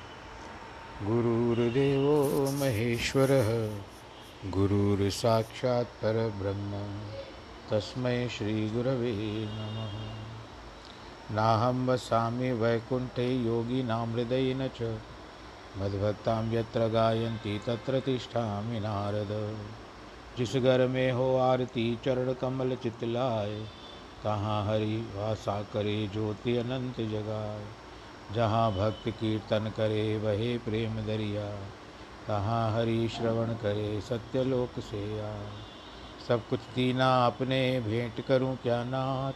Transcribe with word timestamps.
गुरुर्देवो 1.03 2.51
महेश्वरः 2.51 3.69
गुरुर्साक्षात् 4.51 6.03
परब्रह्म 6.03 7.01
तस्मै 7.71 8.28
श्रीगुरवे 8.28 9.47
नमः। 9.51 10.17
नाहं 11.35 11.87
वसामि 11.87 12.53
वैकुण्ठे 12.53 13.44
च। 14.81 14.99
मद्भक्तां 15.81 16.52
यत्र 16.52 16.88
गायन्ति 16.88 17.59
तत्र 17.66 18.01
तिष्ठामि 18.01 18.80
नारद। 18.80 19.33
जिस 20.39 20.57
घर 20.57 20.87
में 20.87 21.12
हो 21.12 21.37
आरती 21.37 21.84
चरण 22.05 22.33
कमल 22.33 22.77
चितलाए 22.77 23.61
कहाँ 24.25 24.65
हरि 24.67 24.97
वासा 25.17 25.61
करे 25.62 25.97
ज्योति 26.12 26.57
अनंत 26.57 27.01
जगाए 27.01 27.65
जहाँ 28.34 28.73
भक्त 28.73 29.09
कीर्तन 29.09 29.70
करे 29.77 30.19
वहे 30.19 30.59
प्रेम 30.59 30.97
दरिया 31.07 31.47
कहाँ 32.29 32.73
हरि 32.73 33.09
श्रवण 33.09 33.55
करे 33.55 34.01
सत्यलोक 34.01 34.81
से 34.81 35.03
आए 35.20 35.48
सब 36.29 36.48
कुछ 36.48 36.61
दीना 36.75 37.27
अपने 37.27 37.81
भेंट 37.81 38.20
करूँ 38.27 38.56
क्या 38.56 38.84
नाथ? 38.84 39.33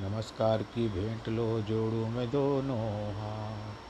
नमस्कार 0.00 0.62
की 0.62 0.88
भेंट 0.88 1.28
लो 1.28 1.60
जोड़ू 1.60 2.06
मैं 2.06 2.30
दोनों 2.30 2.80
हाथ। 3.14 3.89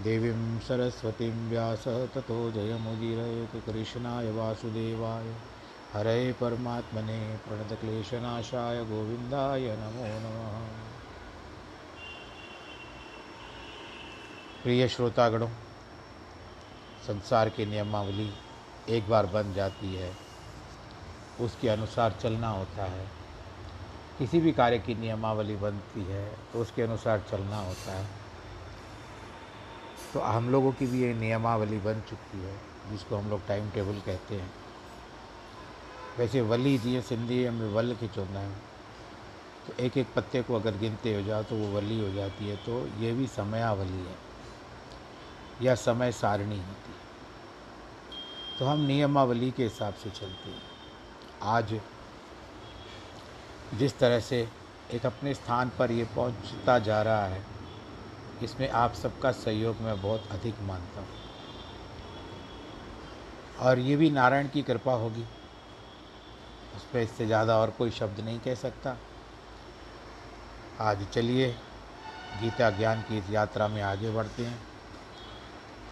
देवीं 0.00 0.58
सरस्वतीं 0.58 1.32
व्यास 1.50 1.84
ततो 2.14 2.50
जयमुदीरयतु 2.50 3.60
कृष्णाय 3.60 4.30
वासुदेवाय। 4.30 5.26
हरे 5.92 6.32
परमात्मने 6.32 7.36
प्रणतक्लेशनाशाय 7.36 8.84
गोविन्दाय 8.84 9.66
नमो 9.76 10.04
नमः। 10.20 10.58
प्रिय 14.62 14.88
श्रोतागणों, 14.88 15.48
संसार 17.06 17.48
की 17.48 17.66
नियमावली 17.66 18.30
एक 18.88 19.08
बार 19.08 19.26
बन 19.26 19.52
जाती 19.52 19.94
है। 19.94 20.12
उसके 21.40 21.68
अनुसार 21.68 22.12
चलना 22.12 22.48
होता 22.48 22.84
है। 22.84 23.06
किसी 24.18 24.40
भी 24.40 24.52
कार्य 24.52 24.78
की 24.78 24.94
नियमावली 24.94 25.56
बनती 25.56 26.04
है 26.04 26.32
तो 26.52 26.60
उसके 26.60 26.82
अनुसार 26.82 27.22
चलना 27.30 27.58
होता 27.58 27.92
है। 27.92 28.19
तो 30.14 30.20
हम 30.20 30.48
लोगों 30.50 30.72
की 30.72 30.86
भी 30.86 31.02
ये 31.02 31.12
नियमावली 31.14 31.78
बन 31.78 32.00
चुकी 32.08 32.38
है, 32.38 32.54
जिसको 32.90 33.16
हम 33.16 33.28
लोग 33.30 33.46
टाइम 33.48 33.70
टेबल 33.70 34.00
कहते 34.06 34.34
हैं। 34.34 34.50
वैसे 36.18 36.40
वली 36.42 36.76
जीअं 36.78 37.02
सिंधी 37.02 37.48
में 37.50 37.68
वल 37.72 37.94
खे 37.94 38.08
चवंदा 38.08 38.38
आहियूं 38.38 38.54
तो 39.66 39.82
एक 39.82 39.96
एक 39.98 40.06
पत्ते 40.16 40.42
को 40.42 40.54
अगर 40.54 40.76
गिनते 40.76 41.14
हो 41.14 41.22
जाओ 41.22 41.42
तो 41.42 41.56
वो 41.56 41.66
वली 41.72 41.98
हो 42.00 42.10
जाती 42.12 42.48
है। 42.48 42.56
तो 42.56 42.86
ये 43.00 43.12
भी 43.12 43.26
समयावली 43.26 43.98
है, 43.98 44.16
या 45.62 45.74
समय 45.76 46.12
सारणी 46.12 46.56
होती 46.56 46.92
है। 46.92 46.98
तो 48.58 48.66
हम 48.66 48.80
नियमावली 48.86 49.50
के 49.50 49.62
हिसाब 49.62 49.94
से 49.94 50.10
चलते 50.10 50.50
हैं। 50.50 50.62
आज 51.50 51.78
जिस 53.74 53.98
तरह 53.98 54.20
से 54.20 54.46
एक 54.92 55.06
अपने 55.06 55.34
स्थान 55.34 55.70
पर 55.78 55.90
ये 55.92 56.04
पहुँचता 56.16 56.78
जा 56.80 57.00
रहा 57.02 57.26
है 57.26 57.42
इसमें 58.42 58.68
आप 58.68 58.94
सबका 58.94 59.32
सहयोग 59.32 59.80
मैं 59.80 60.02
बहुत 60.02 60.28
अधिक 60.30 60.60
मानता 60.60 61.00
हूँ। 61.00 61.08
और 63.60 63.78
ये 63.78 63.96
भी 63.96 64.10
नारायण 64.10 64.48
की 64.48 64.62
कृपा 64.62 64.92
होगी। 64.92 65.24
उस 66.76 66.84
पर 66.92 66.98
इससे 66.98 67.26
ज़्यादा 67.26 67.56
और 67.56 67.70
कोई 67.70 67.90
शब्द 67.90 68.20
नहीं 68.20 68.38
कह 68.40 68.54
सकता। 68.54 68.96
आज 70.80 71.06
चलिए, 71.08 71.48
गीता 72.40 72.70
ज्ञान 72.70 73.02
की 73.02 73.18
इस 73.18 73.30
यात्रा 73.30 73.68
में 73.68 73.82
आगे 73.82 74.10
बढ़ते 74.10 74.44
हैं। 74.44 74.58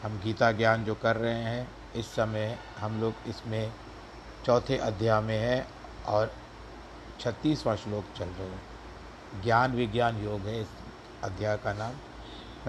हम 0.03 0.21
गीता 0.25 0.53
ज्ञान 0.53 0.85
जो 0.85 0.95
कर 0.95 1.17
रहे 1.17 1.43
हैं, 1.43 1.69
इस 1.97 2.07
समय 2.07 2.59
हम 2.79 3.01
लोग 3.01 3.29
इसमें 3.29 3.73
चौथे 4.45 4.77
अध्याय 4.77 5.21
में 5.21 5.39
है 5.39 5.67
और 6.07 6.33
छत्तीसवां 7.21 7.77
श्लोक 7.77 8.05
चल 8.19 8.25
रहे 8.25 8.49
हैं। 8.49 9.43
ज्ञान 9.43 9.73
विज्ञान 9.73 10.25
योग 10.25 10.41
है 10.41 10.61
इस 10.61 10.69
अध्याय 11.25 11.57
का 11.57 11.73
नाम। 11.73 11.95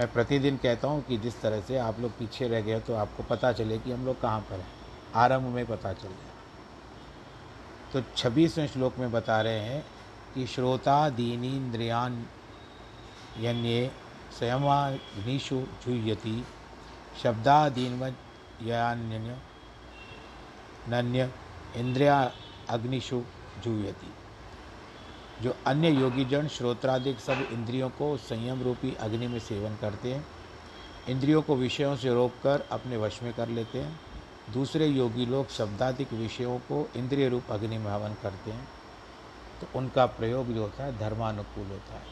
मैं 0.00 0.12
प्रतिदिन 0.12 0.56
कहता 0.56 0.88
हूँ 0.88 1.02
कि 1.04 1.16
जिस 1.18 1.40
तरह 1.40 1.60
से 1.60 1.76
आप 1.76 1.98
लोग 2.00 2.10
पीछे 2.18 2.48
रह 2.48 2.60
गए 2.60 2.80
तो 2.80 2.94
आपको 2.94 3.22
पता 3.22 3.52
चले 3.52 3.78
कि 3.78 3.92
हम 3.92 4.04
लोग 4.06 4.20
कहाँ 4.20 4.40
पर 4.40 4.54
हैं। 4.54 4.66
आरंभ 5.14 5.42
में 5.42 5.66
पता 5.66 5.92
चल 5.92 6.08
गया। 6.08 6.32
तो 7.92 8.00
छब्बीसवें 8.16 8.66
श्लोक 8.66 8.98
में 8.98 9.10
बता 9.12 9.40
रहे 9.40 9.60
हैं 9.60 9.84
कि 10.34 10.46
श्रोता 10.46 11.10
दीनीन्द्रियान 11.10 12.26
यन्ये 13.40 13.90
संयमाग्निषु 14.40 15.60
झुयति 15.84 16.44
शब्दादीन्वयान्य 17.22 19.18
नन्य 20.88 21.30
इंद्रिया 21.76 22.32
अग्निशु 22.70 23.22
झुयति 23.64 24.12
जो 25.42 25.54
अन्य 25.66 25.90
योगी 25.90 26.24
जन 26.24 26.48
श्रोत्रादिक 26.48 27.20
सब 27.20 27.46
इंद्रियों 27.52 27.88
को 27.90 28.16
संयम 28.16 28.62
रूपी 28.62 28.94
अग्नि 29.00 29.28
में 29.28 29.38
सेवन 29.38 29.76
करते 29.76 30.12
हैं। 30.14 30.26
इंद्रियों 31.08 31.42
को 31.42 31.56
विषयों 31.56 31.94
से 31.96 32.14
रोककर 32.14 32.66
अपने 32.72 32.96
वश 32.96 33.22
में 33.22 33.32
कर 33.34 33.48
लेते 33.48 33.78
हैं। 33.78 34.00
दूसरे 34.52 34.86
योगी 34.86 35.26
लोग 35.26 35.48
शब्दाधिक 35.48 36.12
विषयों 36.12 36.58
को 36.58 36.86
इंद्रिय 36.96 37.28
रूप 37.28 37.50
अग्नि 37.50 37.78
में 37.78 37.90
हवन 37.90 38.14
करते 38.22 38.50
हैं। 38.50 38.68
तो 39.60 39.78
उनका 39.78 40.06
प्रयोग 40.08 40.52
जो 40.54 40.62
होता 40.62 40.84
है, 40.84 40.98
धर्मानुकूल 40.98 41.66
होता 41.66 41.94
है। 41.94 42.02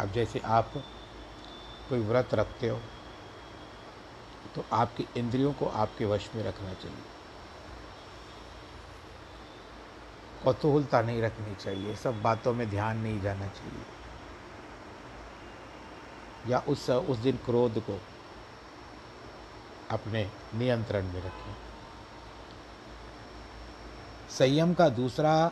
अब 0.00 0.12
जैसे 0.12 0.40
आप 0.40 0.72
कोई 1.88 1.98
व्रत 2.00 2.34
रखते 2.34 2.68
हो 2.68 2.80
तो 4.54 4.64
आपकी 4.72 5.06
इंद्रियों 5.16 5.52
को 5.52 5.66
आपके 5.66 6.04
वश 6.04 6.30
में 6.34 6.42
रखना 6.44 6.72
चाहिए। 6.74 7.15
कौतूहलता 10.44 11.02
नहीं 11.02 11.22
रखनी 11.22 11.54
चाहिए। 11.54 11.96
सब 11.96 12.22
बातों 12.22 12.54
में 12.54 12.70
ध्यान 12.70 12.98
नहीं 12.98 13.20
जाना 13.20 13.46
चाहिए। 13.48 13.84
या 16.48 16.58
उस 16.68 16.90
उस 16.90 17.18
दिन 17.18 17.36
क्रोध 17.36 17.80
को 17.80 18.00
अपने 19.90 20.30
नियंत्रण 20.54 21.04
में 21.04 21.20
रखें। 21.22 21.54
संयम 24.30 24.74
का 24.74 24.88
दूसरा 24.88 25.50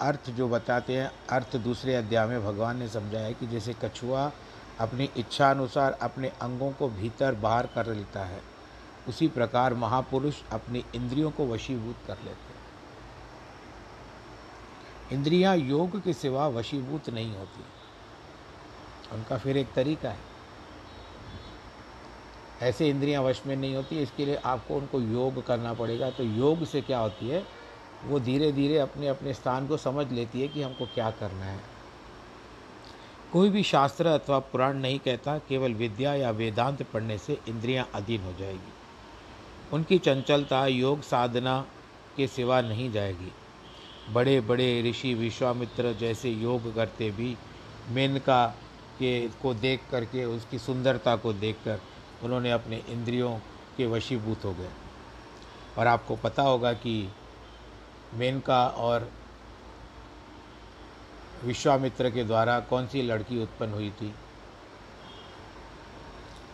अर्थ 0.00 0.30
जो 0.30 0.48
बताते 0.48 0.96
हैं, 0.96 1.12
अर्थ 1.30 1.56
दूसरे 1.56 1.94
अध्याय 1.94 2.26
में 2.26 2.44
भगवान 2.44 2.76
ने 2.76 2.88
समझाया 2.88 3.30
कि 3.32 3.46
जैसे 3.46 3.74
कछुआ 3.84 4.32
अपनी 4.80 5.10
इच्छा 5.16 5.50
अनुसार 5.50 5.92
अपने 5.92 6.28
अंगों 6.28 6.72
को 6.72 6.88
भीतर 6.88 7.34
बाहर 7.34 7.66
कर 7.66 7.86
लेता 7.86 8.24
है, 8.24 8.42
उसी 9.08 9.28
प्रकार 9.28 9.74
महापुरुष 9.74 10.36
अपनी 10.52 10.84
इंद्रियों 10.94 11.30
को 11.30 11.46
वशीभूत 11.46 11.96
कर 12.06 12.18
लेते 12.18 12.52
हैं। 12.52 12.57
इंद्रियाँ 15.12 15.56
योग 15.56 16.02
के 16.02 16.12
सिवा 16.12 16.48
वशीभूत 16.48 17.10
नहीं 17.10 17.36
होती। 17.36 17.64
उनका 19.14 19.38
फिर 19.38 19.56
एक 19.56 19.72
तरीका 19.72 20.10
है। 20.10 20.18
ऐसे 22.62 22.88
इंद्रियाँ 22.88 23.22
वश 23.22 23.42
में 23.46 23.56
नहीं 23.56 23.74
होती, 23.74 23.98
इसके 23.98 24.26
लिए 24.26 24.34
आपको 24.34 24.76
उनको 24.76 25.00
योग 25.00 25.46
करना 25.46 25.74
पड़ेगा। 25.74 26.10
तो 26.10 26.22
योग 26.24 26.64
से 26.64 26.80
क्या 26.80 26.98
होती 26.98 27.28
है? 27.28 27.46
वो 28.04 28.20
धीरे 28.20 28.52
धीरे 28.52 28.78
अपने 28.78 29.08
अपने 29.08 29.34
स्थान 29.34 29.68
को 29.68 29.76
समझ 29.76 30.12
लेती 30.12 30.40
है 30.40 30.48
कि 30.48 30.62
हमको 30.62 30.86
क्या 30.86 31.10
करना 31.10 31.44
है। 31.44 31.60
कोई 33.32 33.50
भी 33.50 33.62
शास्त्र 33.62 34.06
अथवा 34.06 34.38
पुराण 34.38 34.76
नहीं 34.76 34.98
कहता, 34.98 35.38
केवल 35.38 35.72
विद्या 35.72 36.14
या 36.14 36.30
वेदांत 36.30 36.82
पढ़ने 36.82 37.18
से 37.18 37.40
इंद्रियाँ 37.48 37.88
अधीन 37.94 38.20
हो 38.22 38.32
जाएगी। 38.32 38.72
उनकी 39.72 39.98
चंचलता, 39.98 40.66
योग 40.66 41.02
साधना 41.02 41.66
के 42.16 42.26
सिवा 42.26 42.60
नहीं 42.60 42.92
जाएगी। 42.92 43.32
बड़े 44.12 44.40
बड़े 44.40 44.82
ऋषि 44.82 45.14
विश्वामित्र 45.14 45.92
जैसे 45.92 46.30
योग 46.30 46.74
करते 46.74 47.10
भी, 47.10 47.36
मेनका 47.88 48.46
के 48.98 49.28
को 49.42 49.54
देख 49.54 49.80
करके, 49.90 50.24
उसकी 50.24 50.58
सुंदरता 50.58 51.16
को 51.16 51.32
देखकर, 51.32 51.80
उन्होंने 52.22 52.50
अपने 52.50 52.82
इंद्रियों 52.88 53.38
के 53.76 53.86
वशीभूत 53.86 54.44
हो 54.44 54.52
गए। 54.54 54.70
और 55.78 55.86
आपको 55.86 56.16
पता 56.16 56.42
होगा 56.42 56.72
कि 56.72 57.12
मेनका 58.14 58.66
और 58.68 59.10
विश्वामित्र 61.44 62.10
के 62.10 62.24
द्वारा 62.24 62.58
कौन 62.60 62.86
सी 62.86 63.02
लड़की 63.02 63.42
उत्पन्न 63.42 63.72
हुई 63.72 63.90
थी? 63.90 64.14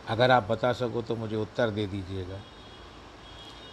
अगर 0.09 0.31
आप 0.31 0.43
बता 0.43 0.73
सको 0.73 1.03
तो 1.03 1.17
मुझे 1.17 1.37
उत्तर 1.37 1.71
दे 1.71 1.87
दीजिएगा, 1.87 2.41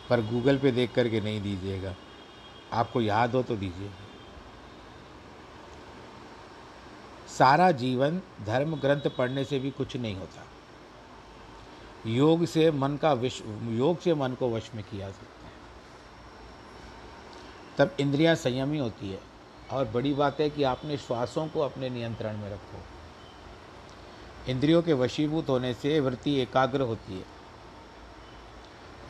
पर 0.10 0.22
गूगल 0.22 0.58
पे 0.58 0.72
देख 0.72 0.94
करके 0.94 1.22
नहीं 1.22 1.42
दीजिएगा। 1.42 1.96
आपको 2.74 3.02
याद 3.02 3.36
हो 3.36 3.44
तो 3.44 3.56
दीजिए। 3.56 3.90
सारा 7.28 7.72
जीवन 7.72 8.22
धर्म 8.46 8.76
ग्रंथ 8.76 9.10
पढ़ने 9.18 9.44
से 9.46 9.60
भी 9.60 9.72
कुछ 9.72 9.98
नहीं 9.98 10.16
होता। 10.16 10.44
योग 12.08 12.46
से 12.46 12.72
मन 12.72 12.98
का 12.98 13.14
विश्व 13.14 13.44
योग 13.70 14.00
से 14.00 14.14
मन 14.14 14.34
को 14.34 14.50
वश 14.50 14.72
में 14.76 14.84
किया 14.84 15.10
सकते 15.12 15.46
हैं। 15.46 15.52
तब 17.78 17.96
इंद्रियाँ 18.00 18.36
संयमी 18.36 18.78
होती 18.78 19.10
है 19.10 19.20
और 19.72 19.86
बड़ी 19.86 20.14
बात 20.14 20.40
है 20.40 20.50
कि 20.50 20.64
आपने 20.64 20.98
श्वासों 20.98 21.48
को 21.48 21.60
अपने 21.60 21.90
नियंत्रण 21.90 22.38
में 22.38 22.50
रखो। 22.52 22.80
इंद्रियों 24.52 24.82
के 24.82 24.94
वशीभूत 24.94 25.50
होने 25.50 25.74
से 25.74 26.00
वृत्ति 26.00 26.36
एकाग्र 26.36 26.82
होती 26.82 27.20
है। 27.20 27.26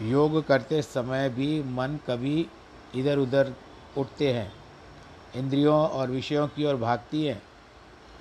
योग 0.10 0.44
करते 0.48 0.82
समय 0.82 1.30
भी 1.30 1.64
मन 1.64 2.00
कभी 2.08 2.46
इधर 2.96 3.18
उधर 3.18 3.54
उठते 3.98 4.32
हैं। 4.34 4.52
इंद्रियों 5.36 5.76
और 5.90 6.10
विषयों 6.10 6.48
की 6.48 6.66
ओर 6.66 6.76
भागती 6.76 7.26
हैं। 7.26 7.42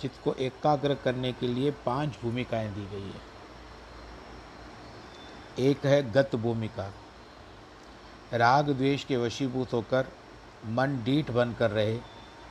चित्त 0.00 0.20
को 0.24 0.34
एकाग्र 0.34 0.94
करने 0.94 1.32
के 1.32 1.48
लिए 1.48 1.70
पाँच 1.86 2.18
भूमिकाएँ 2.22 2.68
दी 2.68 2.86
गई 2.86 3.10
है। 3.10 3.28
एक 5.60 5.86
है 5.86 6.10
गत 6.12 6.34
भूमिका। 6.36 6.92
राग 8.32 8.70
द्वेष 8.70 9.04
के 9.04 9.16
वशीभूत 9.16 9.72
होकर 9.72 10.06
मन 10.66 11.02
डीठ 11.04 11.30
बन 11.30 11.52
कर 11.52 11.70
रहे, 11.70 11.94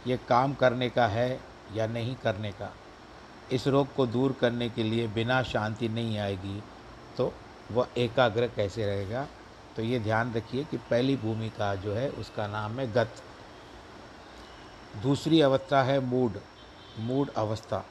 ये 0.08 0.18
काम 0.30 0.54
करने 0.54 0.90
का 0.90 1.08
है 1.08 1.40
या 1.76 1.88
नहीं 1.88 2.16
करने 2.16 2.52
का? 2.52 2.74
इस 3.52 3.68
रोग 3.68 3.94
को 3.96 4.06
दूर 4.08 4.32
करने 4.32 4.70
के 4.70 4.84
लिए 4.84 5.08
बिना 5.08 5.42
शांति 5.44 5.90
नहीं 5.90 6.18
आएगी 6.18 6.62
तो 7.18 7.34
वह 7.72 7.88
एकाग्र 7.98 8.48
कैसे 8.48 8.86
रहेगा? 8.86 9.28
तो 9.76 9.82
ये 9.82 10.00
ध्यान 10.00 10.34
रखिए 10.34 10.64
कि 10.64 10.78
पहली 10.78 11.16
भूमिका 11.16 11.76
जो 11.76 11.94
है, 11.94 12.10
उसका 12.10 12.48
नाम 12.48 12.80
है 12.80 12.94
गत। 12.94 13.16
दूसरी 15.04 15.42
अवस्था 15.42 15.84
है 15.84 16.00
मूड 16.00 16.40
मूड 17.00 17.30
अवस्था। 17.30 17.86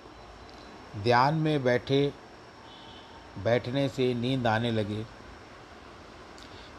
ध्यान 0.97 1.35
में 1.35 1.65
बैठे, 1.65 2.13
बैठने 3.45 3.89
से 3.89 4.15
नींद 4.15 4.47
आने 4.47 4.71
लगे। 4.71 5.07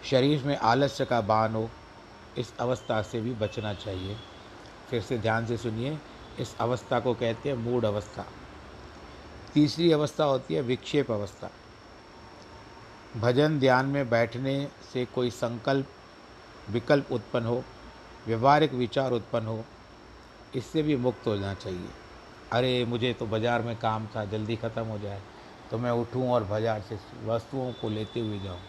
शरीर 0.05 0.43
में 0.43 0.57
आलस्य 0.57 1.05
का 1.05 1.21
बान 1.21 1.55
हो, 1.55 1.69
इस 2.37 2.57
अवस्था 2.57 3.01
से 3.01 3.21
भी 3.21 3.33
बचना 3.33 3.73
चाहिए। 3.73 4.17
फिर 4.89 5.01
से 5.01 5.17
ध्यान 5.17 5.45
से 5.45 5.57
सुनिए, 5.57 5.99
इस 6.39 6.57
अवस्था 6.57 6.99
को 6.99 7.13
कहते 7.13 7.49
हैं 7.49 7.55
मूड 7.55 7.85
अवस्था। 7.85 8.25
तीसरी 9.53 9.91
अवस्था 9.91 10.23
होती 10.23 10.53
है 10.53 10.61
विक्षेप 10.61 11.11
अवस्था। 11.11 11.49
भजन 13.17 13.57
ध्यान 13.59 13.85
में 13.85 14.09
बैठने 14.09 14.51
से 14.83 15.05
कोई 15.05 15.29
संकल्प, 15.29 15.87
विकल्प 16.69 17.11
उत्पन्न 17.11 17.45
हो, 17.45 17.63
व्यवहारिक 18.27 18.73
विचार 18.73 19.11
उत्पन्न 19.11 19.47
हो, 19.47 19.65
इससे 20.55 20.83
भी 20.83 20.95
मुक्त 20.95 21.27
हो 21.27 21.35
जाना 21.37 21.53
चाहिए। 21.53 21.89
अरे, 22.53 22.85
मुझे 22.85 23.13
तो 23.13 23.25
बाज़ार 23.25 23.61
में 23.61 23.75
काम 23.77 24.05
था, 24.07 24.25
जल्दी 24.25 24.55
ख़त्म 24.55 24.83
हो 24.83 24.97
जाए 24.99 25.21
तो 25.71 25.77
मैं 25.77 25.91
उठूं 25.93 26.29
और 26.31 26.43
बाज़ार 26.43 26.81
से 26.81 26.97
वस्तुओं 27.25 27.71
को 27.71 27.89
लेते 27.89 28.19
हुए 28.19 28.39
जाऊँ। 28.39 28.59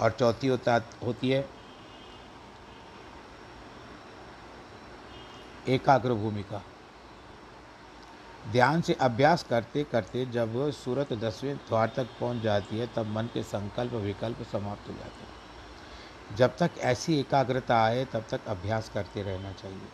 और 0.00 0.10
चौथी 0.10 0.46
होता, 0.46 0.80
होती 1.04 1.30
है 1.30 1.48
एकाग्र 5.68 6.14
भूमिका। 6.14 6.62
ध्यान 8.48 8.80
से 8.80 8.92
अभ्यास 8.92 9.42
करते 9.42 9.84
करते 9.84 10.26
जब 10.26 10.70
सूरत 10.70 11.12
दसवें 11.12 11.56
द्वार 11.56 11.92
तक 11.96 12.06
पहुँच 12.20 12.42
जाती 12.42 12.78
है, 12.78 12.86
तब 12.86 13.06
मन 13.06 13.22
के 13.22 13.42
संकल्प 13.42 13.92
विकल्प 13.92 14.42
समाप्त 14.42 14.88
हो 14.88 14.94
जाते 14.94 15.22
हैं। 15.22 15.40
जब 16.36 16.56
तक 16.56 16.70
ऐसी 16.78 17.20
एकाग्रता 17.20 17.84
आए, 17.84 18.04
तब 18.04 18.24
तक 18.30 18.40
अभ्यास 18.48 18.88
करते 18.88 19.22
रहना 19.22 19.52
चाहिए। 19.52 19.88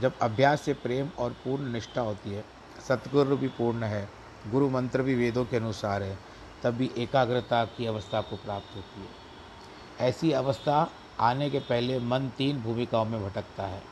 जब 0.00 0.18
अभ्यास 0.18 0.60
से 0.60 0.74
प्रेम 0.74 1.10
और 1.18 1.30
पूर्ण 1.30 1.72
निष्ठा 1.72 2.00
होती 2.00 2.30
है, 2.30 2.44
सतगुरु 2.88 3.36
भी 3.36 3.48
पूर्ण 3.48 3.82
है, 3.82 4.08
गुरु 4.48 4.70
मंत्र 4.70 5.02
भी 5.02 5.14
वेदों 5.14 5.44
के 5.44 5.56
अनुसार 5.56 6.02
है, 6.02 6.18
तब 6.62 6.70
भी 6.70 6.90
एकाग्रता 6.98 7.64
की 7.64 7.86
अवस्था 7.86 8.20
को 8.20 8.36
प्राप्त 8.36 8.76
होती 8.76 9.00
है। 9.00 9.08
ऐसी 10.08 10.32
अवस्था 10.32 10.90
आने 11.20 11.50
के 11.50 11.58
पहले 11.58 11.98
मन 11.98 12.28
तीन 12.38 12.62
भूमिकाओं 12.62 13.04
में 13.04 13.30
भटकता 13.30 13.62
है। 13.62 13.82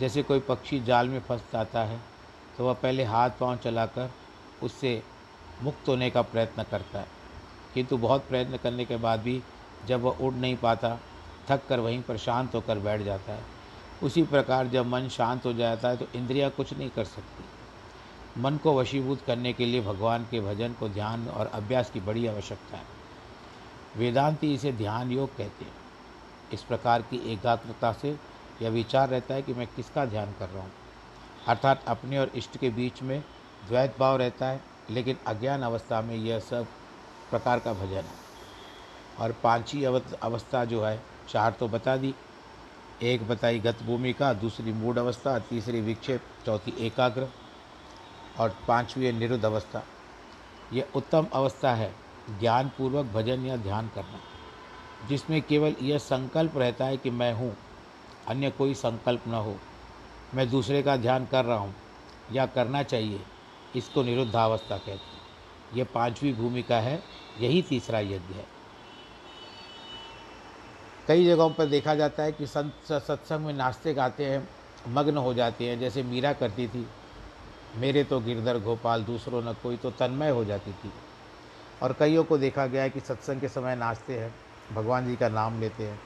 जैसे 0.00 0.22
कोई 0.22 0.40
पक्षी 0.40 0.80
जाल 0.80 1.08
में 1.08 1.20
फंस 1.20 1.40
जाता 1.52 1.84
है 1.84 2.13
तो 2.58 2.66
वह 2.66 2.72
पहले 2.72 3.04
हाथ 3.04 3.30
पाँव 3.30 3.56
चलाकर 3.56 4.10
उससे 4.62 5.02
मुक्त 5.62 5.88
होने 5.88 6.10
का 6.10 6.22
प्रयत्न 6.22 6.62
करता 6.62 6.98
है। 6.98 7.06
किंतु 7.74 7.96
बहुत 7.96 8.28
प्रयत्न 8.28 8.56
करने 8.56 8.84
के 8.84 8.96
बाद 8.96 9.20
भी 9.20 9.42
जब 9.88 10.02
वह 10.02 10.10
उड़ 10.10 10.34
नहीं 10.34 10.56
पाता 10.56 10.98
थक 11.48 11.66
कर 11.68 11.80
वहीं 11.80 12.02
पर 12.02 12.16
शांत 12.16 12.54
होकर 12.54 12.78
बैठ 12.78 13.02
जाता 13.02 13.32
है। 13.32 13.42
उसी 14.02 14.22
प्रकार 14.22 14.66
जब 14.66 14.86
मन 14.86 15.08
शांत 15.08 15.46
हो 15.46 15.52
जाता 15.52 15.88
है 15.88 15.96
तो 15.96 16.06
इंद्रियाँ 16.14 16.50
कुछ 16.50 16.72
नहीं 16.78 16.90
कर 16.90 17.04
सकती। 17.04 17.44
मन 18.40 18.56
को 18.56 18.80
वशीभूत 18.80 19.22
करने 19.26 19.52
के 19.52 19.66
लिए 19.66 19.80
भगवान 19.80 20.24
के 20.24 20.40
भजन 20.40 20.72
को 20.72 20.88
ध्यान 20.88 21.28
और 21.28 21.46
अभ्यास 21.46 21.90
की 21.90 22.00
बड़ी 22.00 22.26
आवश्यकता 22.26 22.76
है। 22.76 22.84
वेदांती 23.96 24.54
इसे 24.54 24.72
ध्यान 24.72 25.12
योग 25.12 25.36
कहते 25.36 25.64
हैं। 25.64 25.72
इस 26.52 26.62
प्रकार 26.62 27.02
की 27.02 27.32
एकाग्रता 27.32 27.92
से 27.92 28.16
यह 28.62 28.70
विचार 28.70 29.08
रहता 29.08 29.34
है 29.34 29.42
कि 29.42 29.54
मैं 29.54 29.66
किसका 29.66 30.06
ध्यान 30.06 30.34
कर 30.38 30.48
रहा 30.48 30.62
हूँ। 30.62 30.72
अर्थात 31.48 31.84
अपने 31.88 32.18
और 32.18 32.32
इष्ट 32.34 32.58
के 32.58 32.70
बीच 32.70 33.02
में 33.02 33.24
द्वैत 33.68 33.96
भाव 34.00 34.16
रहता 34.16 34.46
है, 34.46 34.64
लेकिन 34.90 35.18
अज्ञान 35.26 35.62
अवस्था 35.62 36.02
में 36.02 36.16
यह 36.16 36.40
सब 36.40 36.66
प्रकार 37.30 37.58
का 37.58 37.72
भजन 37.72 38.04
है। 38.04 38.24
और 39.18 39.32
पांचवी 39.32 39.84
अवस्था 40.22 40.64
जो 40.64 40.84
है, 40.84 41.02
चार 41.28 41.52
तो 41.52 41.68
बता 41.68 41.96
दी। 41.96 42.14
एक 43.02 43.28
बताई 43.28 43.58
गत 43.58 43.82
भूमिका 43.82 44.32
दूसरी 44.32 44.72
मूड 44.72 44.98
अवस्था, 44.98 45.38
तीसरी 45.38 45.80
विक्षेप, 45.80 46.22
चौथी 46.46 46.74
एकाग्र, 46.86 47.28
और 48.38 48.56
पांचवी 48.68 49.12
निरुद्ध 49.12 49.44
अवस्था। 49.44 49.82
यह 50.72 50.88
उत्तम 50.94 51.26
अवस्था 51.32 51.74
है, 51.74 51.94
ज्ञानपूर्वक 52.30 53.06
भजन 53.06 53.46
या 53.46 53.56
ध्यान 53.56 53.88
करना। 53.88 54.20
जिसमें 55.08 55.42
केवल 55.42 55.76
यह 55.82 55.98
संकल्प 55.98 56.56
रहता 56.56 56.84
है 56.84 56.96
कि 56.96 57.10
मैं 57.10 57.32
हूँ, 57.32 57.56
अन्य 58.28 58.50
कोई 58.50 58.74
संकल्प 58.74 59.22
न 59.28 59.34
हो। 59.34 59.58
मैं 60.34 60.48
दूसरे 60.50 60.82
का 60.82 60.96
ध्यान 60.96 61.26
कर 61.26 61.44
रहा 61.44 61.56
हूँ 61.56 61.74
या 62.32 62.46
करना 62.46 62.82
चाहिए, 62.82 63.20
इसको 63.76 64.02
निरुद्धावस्था 64.02 64.76
कहते 64.76 64.92
हैं। 64.92 65.22
यह 65.74 65.86
पांचवी 65.94 66.32
भूमिका 66.32 66.78
है, 66.80 67.02
यही 67.40 67.62
तीसरा 67.62 67.98
यज्ञ 68.00 68.34
है। 68.34 68.46
कई 71.08 71.24
जगहों 71.26 71.50
पर 71.50 71.66
देखा 71.66 71.94
जाता 71.94 72.22
है 72.22 72.32
कि 72.32 72.46
संत 72.46 72.72
सत्संग 72.84 73.46
में 73.46 73.52
नाचते 73.52 73.94
गाते 73.94 74.24
हैं, 74.24 74.48
मग्न 74.88 75.16
हो 75.16 75.34
जाते 75.34 75.68
हैं, 75.68 75.78
जैसे 75.80 76.02
मीरा 76.02 76.32
करती 76.32 76.66
थी, 76.68 76.86
मेरे 77.76 78.04
तो 78.04 78.20
गिरधर 78.20 78.58
गोपाल, 78.58 79.04
दूसरों 79.04 79.42
न 79.42 79.52
कोई 79.62 79.76
तो 79.76 79.90
तन्मय 79.90 80.30
हो 80.30 80.44
जाती 80.44 80.72
थी। 80.72 80.92
और 81.82 81.92
कईयों 81.92 82.24
को 82.24 82.38
देखा 82.38 82.66
गया 82.66 82.82
है 82.82 82.90
कि 82.90 83.00
सत्संग 83.00 83.40
के 83.40 83.48
समय 83.48 83.76
नाचते 83.76 84.18
हैं, 84.18 84.34
भगवान 84.72 85.06
जी 85.06 85.16
का 85.16 85.28
नाम 85.28 85.60
लेते 85.60 85.86
हैं 85.86 86.00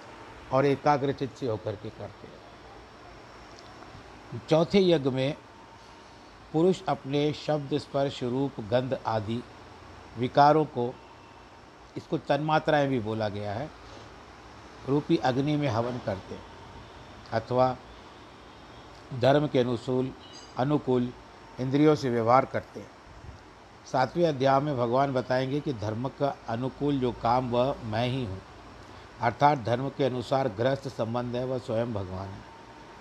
और 0.52 0.66
एकाग्रचित 0.66 1.36
से 1.36 1.46
होकर 1.46 1.72
के 1.72 1.90
करते 1.90 2.26
हैं। 2.26 2.37
चौथे 4.34 4.80
यज्ञ 4.80 5.10
में 5.10 5.36
पुरुष 6.52 6.82
अपने 6.88 7.32
शब्द 7.32 7.78
स्पर्श 7.78 8.22
रूप, 8.22 8.60
गंध 8.60 8.98
आदि 9.06 9.42
विकारों 10.18 10.64
को, 10.64 10.94
इसको 11.96 12.18
तन्मात्राएँ 12.18 12.88
भी 12.88 13.00
बोला 13.00 13.28
गया 13.28 13.52
है, 13.52 13.70
रूपी 14.88 15.16
अग्नि 15.16 15.56
में 15.56 15.68
हवन 15.68 16.00
करते 16.06 16.38
अथवा 17.32 17.76
धर्म 19.20 19.46
के 19.46 19.58
अनुसूल, 19.58 20.12
अनुकूल 20.58 21.12
इंद्रियों 21.60 21.94
से 21.94 22.10
व्यवहार 22.10 22.44
करते 22.44 22.84
सातवें 23.92 24.26
अध्याय 24.28 24.60
में 24.60 24.76
भगवान 24.76 25.12
बताएँगे 25.12 25.60
कि 25.60 25.72
धर्म 25.72 26.08
का 26.08 26.36
अनुकूल 26.48 27.00
जो 27.00 27.12
काम, 27.12 27.50
वह 27.50 27.74
मैं 27.84 28.06
ही 28.08 28.24
हूँ। 28.24 28.42
अर्थात 29.20 29.58
धर्म 29.58 29.88
के 29.88 30.04
अनुसार 30.04 30.48
गृहस्थ 30.48 30.88
संबंध 30.88 31.36
है, 31.36 31.44
वह 31.44 31.58
स्वयं 31.58 31.94
भगवान 31.94 32.28
है। 32.28 32.47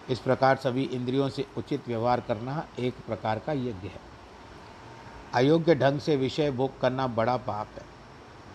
इस 0.10 0.20
प्रकार 0.20 0.56
सभी 0.56 0.84
इंद्रियों 0.84 1.30
से 1.30 1.46
उचित 1.58 1.88
व्यवहार 1.88 2.20
करना 2.20 2.66
एक 2.80 2.94
प्रकार 3.08 3.40
का 3.40 3.54
यज्ञ 3.54 3.88
है। 3.88 4.00
अयोग्य 5.34 5.76
ढंग 5.76 6.00
से 6.00 6.16
विषय 6.16 6.52
भोग 6.52 6.80
करना 6.82 7.08
बड़ा 7.08 7.36
पाप 7.38 7.68
है। 7.76 7.86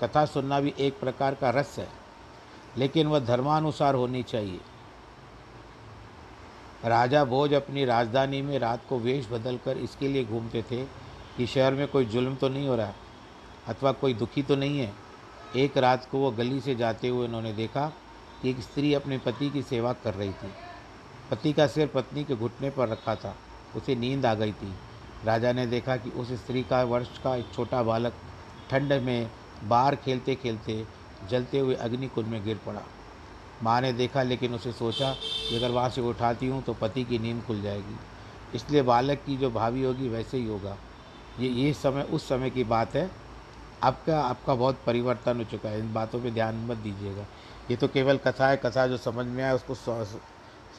कथा 0.01 0.25
सुनना 0.27 0.61
भी 0.61 0.73
एक 0.79 0.99
प्रकार 1.01 1.35
का 1.35 1.51
रस 1.51 1.75
है, 1.79 1.89
लेकिन 2.79 3.07
वह 3.07 3.21
धर्मानुसार 3.21 3.95
होनी 3.95 4.23
चाहिए। 4.23 4.61
राजा 6.85 7.25
भोज 7.25 7.53
अपनी 7.55 7.85
राजधानी 7.85 8.41
में 8.43 8.59
रात 8.59 8.87
को 8.89 8.99
वेश 8.99 9.29
बदल 9.33 9.59
कर 9.65 9.79
इसके 9.79 10.09
लिए 10.09 10.25
घूमते 10.25 10.63
थे 10.63 10.85
कि 11.37 11.47
शहर 11.47 11.75
में 11.75 11.87
कोई 11.89 12.05
जुल्म 12.05 12.35
तो 12.35 12.49
नहीं 12.49 12.69
हो 12.69 12.77
रहा, 12.77 12.93
अथवा 13.69 13.93
कोई 13.93 14.15
दुखी 14.15 14.43
तो 14.43 14.57
नहीं 14.57 14.81
है। 14.81 14.93
एक 15.57 15.77
रात 15.79 16.09
को 16.11 16.19
वह 16.19 16.37
गली 16.37 16.61
से 16.61 16.75
जाते 16.75 17.09
हुए 17.09 17.27
उन्होंने 17.27 17.53
देखा 17.53 17.87
कि 18.43 18.51
एक 18.51 18.61
स्त्री 18.61 18.93
अपने 18.95 19.19
पति 19.19 19.51
की 19.51 19.63
सेवा 19.63 19.93
कर 19.95 20.15
रही 20.15 20.33
थी। 20.33 20.53
पति 21.31 21.53
का 21.53 21.67
सिर 21.67 21.87
पत्नी 21.87 22.25
के 22.25 22.35
घुटने 22.35 22.71
पर 22.71 22.89
रखा 22.89 23.15
था। 23.15 23.35
उसे 23.77 23.95
नींद 23.95 24.27
आ 24.27 24.35
गई 24.35 24.53
थी। 24.53 24.73
राजा 25.25 25.53
ने 25.53 25.67
देखा 25.67 25.97
कि 25.97 26.11
उस 26.11 26.33
स्त्री 26.33 26.63
का 26.63 26.83
वर्ष 26.85 27.19
का 27.25 27.35
एक 27.37 27.53
छोटा 27.55 27.83
बालक 27.83 28.15
ठंड 28.71 28.93
में 28.93 29.31
बाहर 29.65 29.97
खेलते 29.97 30.35
खेलते 30.35 30.85
जलते 31.31 31.59
हुए 31.59 31.75
अग्निकुंड 31.75 32.27
में 32.27 32.45
गिर 32.45 32.61
पड़ा। 32.67 32.83
माँ 33.63 33.81
ने 33.81 33.93
देखा, 33.93 34.23
लेकिन 34.23 34.55
उसे 34.55 34.73
सोचा 34.73 35.13
कि 35.13 35.57
अगर 35.57 35.71
वहाँ 35.71 35.89
से 35.89 36.01
उठाती 36.01 36.47
हूँ 36.47 36.63
तो 36.63 36.75
पति 36.75 37.05
की 37.05 37.19
नींद 37.19 37.43
खुल 37.43 37.63
जाएगी। 37.63 37.97
इसलिए 38.55 38.83
बालक 38.83 39.23
की 39.27 39.37
जो 39.37 39.51
भावी 39.51 39.83
होगी 39.83 40.09
वैसे 40.09 40.37
ही 40.37 40.47
होगा। 40.47 40.77
ये 41.41 41.49
ये 41.49 41.73
समय, 41.73 42.03
उस 42.03 42.29
समय 42.29 42.51
की 42.51 42.65
बात 42.65 42.95
है। 42.95 43.11
आपका 43.83 44.21
आपका 44.21 44.55
बहुत 44.55 44.81
परिवर्तन 44.87 45.37
हो 45.37 45.45
चुका 45.45 45.69
है। 45.69 45.79
इन 45.79 45.93
बातों 45.95 46.21
पे 46.21 46.31
ध्यान 46.31 46.57
मत 46.67 46.77
दीजिएगा। 46.77 47.27
ये 47.71 47.77
तो 47.77 47.89
केवल 47.89 48.17
कथा 48.17 48.49
है। 48.49 48.57
कथा 48.57 48.87
जो 48.87 48.97
समझ 48.97 49.27
में 49.27 49.43
आए 49.45 49.53
उसको 49.53 49.75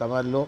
समझ 0.07 0.25
लो। 0.25 0.48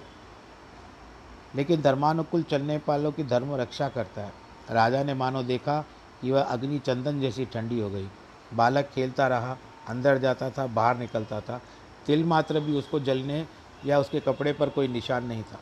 लेकिन 1.55 1.81
धर्मानुकूल 1.81 2.43
चलने 2.43 2.81
वालों 2.87 3.11
की 3.11 3.23
धर्म 3.23 3.55
रक्षा 3.55 3.89
करता 3.89 4.21
है। 4.21 4.33
राजा 4.69 5.03
ने 5.03 5.13
मानो 5.13 5.43
देखा 5.43 5.85
कि 6.21 6.31
वह 6.31 6.41
अग्नि 6.41 6.79
चंदन 6.79 7.21
जैसी 7.21 7.45
ठंडी 7.45 7.79
हो 7.79 7.89
गई। 7.89 8.09
बालक 8.53 8.85
खेलता 8.85 9.27
रहा, 9.27 9.57
अंदर 9.87 10.17
जाता 10.17 10.49
था, 10.49 10.67
बाहर 10.67 10.97
निकलता 10.97 11.41
था। 11.41 11.61
तिल 12.05 12.23
मात्र 12.23 12.59
भी 12.59 12.77
उसको 12.77 12.99
जलने 12.99 13.47
या 13.85 13.99
उसके 13.99 14.19
कपड़े 14.19 14.53
पर 14.53 14.69
कोई 14.69 14.87
निशान 14.87 15.25
नहीं 15.25 15.43
था। 15.43 15.59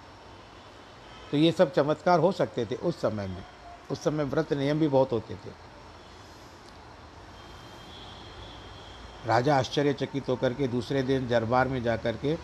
तो 1.31 1.37
ये 1.37 1.51
सब 1.51 1.73
चमत्कार 1.73 2.19
हो 2.19 2.31
सकते 2.31 2.65
थे 2.65 2.75
उस 2.75 3.01
समय 3.01 3.27
में। 3.27 3.43
उस 3.91 4.03
समय 4.03 4.23
व्रत 4.23 4.53
नियम 4.53 4.79
भी 4.79 4.87
बहुत 4.87 5.11
होते 5.11 5.35
थे। 5.35 5.73
राजा 9.25 9.57
आश्चर्यचकित 9.57 10.29
होकर 10.29 10.53
के 10.53 10.67
दूसरे 10.67 11.03
दिन 11.03 11.27
दरबार 11.27 11.67
में 11.67 11.83
जा 11.83 11.95
कर 11.95 12.17
के 12.17 12.37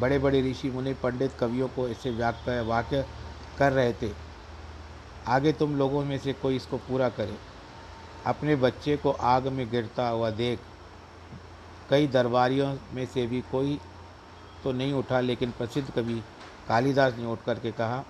बड़े 0.00 0.18
बड़े 0.18 0.40
ऋषि 0.42 0.70
मुनि 0.70 0.94
पंडित 0.94 1.32
कवियों 1.32 1.68
को 1.68 1.88
ऐसे 1.88 2.10
वाक्य 2.10 2.60
वाक्य 2.60 3.04
कर 3.58 3.72
रहे 3.72 3.92
थे। 3.92 4.10
आगे 5.28 5.52
तुम 5.52 5.76
लोगों 5.76 6.04
में 6.04 6.18
से 6.18 6.32
कोई 6.32 6.56
इसको 6.56 6.76
पूरा 6.78 7.08
करे। 7.08 7.36
अपने 8.26 8.56
बच्चे 8.56 8.96
को 8.96 9.10
आग 9.10 9.46
में 9.46 9.70
गिरता 9.70 10.08
हुआ 10.08 10.30
देख। 10.30 10.60
कई 11.90 12.06
दरबारियों 12.06 12.74
में 12.94 13.06
से 13.06 13.26
भी 13.26 13.40
कोई 13.52 13.78
तो 14.64 14.72
नहीं 14.72 14.92
उठा, 14.92 15.20
लेकिन 15.20 15.50
प्रसिद्ध 15.50 15.90
कवि 15.90 16.22
कालिदास 16.68 17.14
ने 17.18 17.26
उठ 17.26 17.44
करके 17.46 17.72
कहा, 17.72 18.04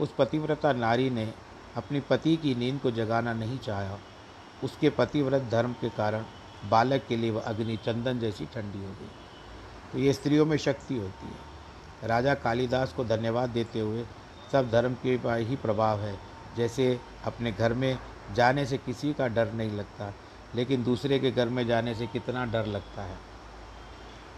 उस 0.00 0.14
पतिव्रता 0.18 0.72
नारी 0.72 1.10
ने 1.10 1.32
अपने 1.76 2.00
पति 2.00 2.36
की 2.36 2.54
नींद 2.54 2.80
को 2.80 2.90
जगाना 2.90 3.32
नहीं 3.32 3.58
चाहा। 3.58 3.98
उसके 4.64 4.90
पतिव्रत 4.90 5.42
धर्म 5.42 5.72
के 5.72 5.88
कारण 5.88 6.24
बालक 6.70 7.06
के 7.08 7.16
लिए 7.16 7.30
वह 7.30 7.40
अग्नि 7.40 7.76
चंदन 7.76 8.18
जैसी 8.18 8.46
ठंडी 8.46 8.78
हो 8.78 8.92
गई। 8.92 9.23
तो 9.94 10.00
ये 10.00 10.12
स्त्रियों 10.12 10.46
में 10.46 10.56
शक्ति 10.56 10.94
होती 10.94 11.26
है। 11.26 12.08
राजा 12.08 12.34
कालिदास 12.34 12.92
को 12.92 13.04
धन्यवाद 13.04 13.50
देते 13.50 13.80
हुए 13.80 14.04
सब 14.52 14.70
धर्म 14.70 14.94
के 14.94 15.10
ही 15.44 15.56
प्रभाव 15.56 16.00
है। 16.00 16.18
जैसे 16.56 17.00
अपने 17.24 17.52
घर 17.52 17.72
में 17.72 17.98
जाने 18.34 18.66
से 18.66 18.78
किसी 18.78 19.12
का 19.12 19.28
डर 19.28 19.52
नहीं 19.52 19.70
लगता, 19.70 20.14
लेकिन 20.54 20.84
दूसरे 20.84 21.18
के 21.18 21.30
घर 21.30 21.48
में 21.48 21.66
जाने 21.66 21.94
से 21.94 22.06
कितना 22.06 22.44
डर 22.46 22.66
लगता 22.66 23.02
है। 23.02 23.16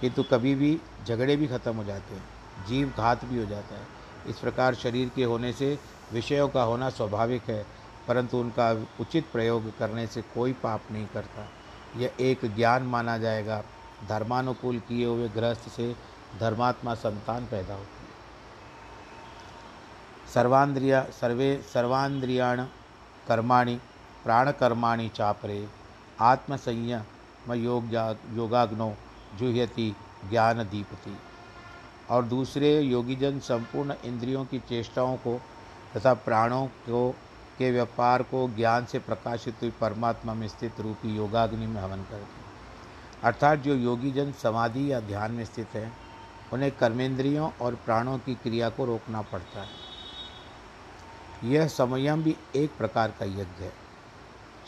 किंतु 0.01 0.23
कभी 0.23 0.55
भी 0.55 0.81
झगड़े 1.07 1.37
भी 1.37 1.47
खत्म 1.47 1.77
हो 1.77 1.85
जाते 1.85 2.15
हैं 2.15 2.25
जीव 2.69 2.93
घात 2.99 3.25
भी 3.25 3.39
हो 3.39 3.47
जाता 3.47 3.75
है। 3.75 3.87
इस 4.29 4.39
प्रकार 4.39 4.75
शरीर 4.75 5.11
के 5.17 5.25
होने 5.25 5.53
से 5.53 5.79
विषयों 6.13 6.49
का 6.49 6.63
होना 6.63 6.91
स्वाभाविक 6.91 7.43
है, 7.43 7.67
परंतु 8.09 8.39
उनका 8.39 8.87
उचित 9.01 9.25
प्रयोग 9.33 9.79
करने 9.79 10.07
से 10.07 10.23
कोई 10.23 10.53
पाप 10.53 10.83
नहीं 10.93 11.07
करता। 11.07 11.49
यह 11.97 12.11
एक 12.21 12.55
ज्ञान 12.57 12.83
माना 12.83 13.19
जाएगा। 13.19 13.63
धर्मानुकूल 14.05 14.79
किए 14.79 15.07
हुए 15.07 15.29
गृहस्थ 15.29 15.69
से 15.69 15.95
धर्मात्मा 16.41 16.95
संतान 16.95 17.47
पैदा 17.47 17.75
होती 17.75 18.05
है। 18.05 18.15
सर्वांद्रिया, 20.35 21.03
सर्वे, 21.21 21.57
सर्वांद्रियाण 21.75 22.65
कर्माणि, 23.29 23.79
प्राणकर्माणि 24.25 25.09
चापरे 25.09 25.69
आत्मसंयम 26.21 27.53
योग 27.55 27.95
योगाग्नो, 28.37 28.95
जुह्यति 29.39 29.95
ज्ञान 30.31 30.63
दीपति 30.63 31.17
और 32.11 32.25
दूसरे 32.25 32.81
योगीजन 32.81 33.39
संपूर्ण 33.41 33.95
इंद्रियों 34.05 34.45
की 34.45 34.59
चेष्टाओं 34.59 35.17
को 35.17 35.41
तथा 35.97 36.15
प्राणों 36.15 36.67
को, 36.67 37.11
के 37.59 37.71
व्यापार 37.71 38.23
को 38.23 38.49
ज्ञान 38.57 38.87
से 38.87 38.99
प्रकाशित 38.99 39.55
हुई 39.63 39.71
परमात्मा 39.71 40.35
में 40.35 40.49
स्थित 40.49 40.81
रूपी 40.81 41.17
योगाग्नि 41.17 41.67
में 41.67 41.81
हवन 41.81 42.03
करते 42.03 42.46
अर्थात 43.23 43.59
जो 43.59 43.75
योगी 43.75 44.13
जन 44.13 44.33
समाधि 44.33 44.93
या 44.93 45.01
ध्यान 45.01 45.33
में 45.33 45.45
स्थित 45.45 45.69
हैं, 45.75 45.97
उन्हें 46.53 46.71
कर्मेंद्रियों 46.73 47.51
और 47.61 47.75
प्राणों 47.75 48.19
की 48.19 48.35
क्रिया 48.35 48.69
को 48.69 48.85
रोकना 48.85 49.23
पड़ता 49.23 49.63
है। 49.63 49.87
यह 51.45 51.69
संयम 51.69 52.23
भी 52.23 52.37
एक 52.57 52.77
प्रकार 52.77 53.11
का 53.11 53.25
यज्ञ 53.25 53.65
है। 53.65 53.73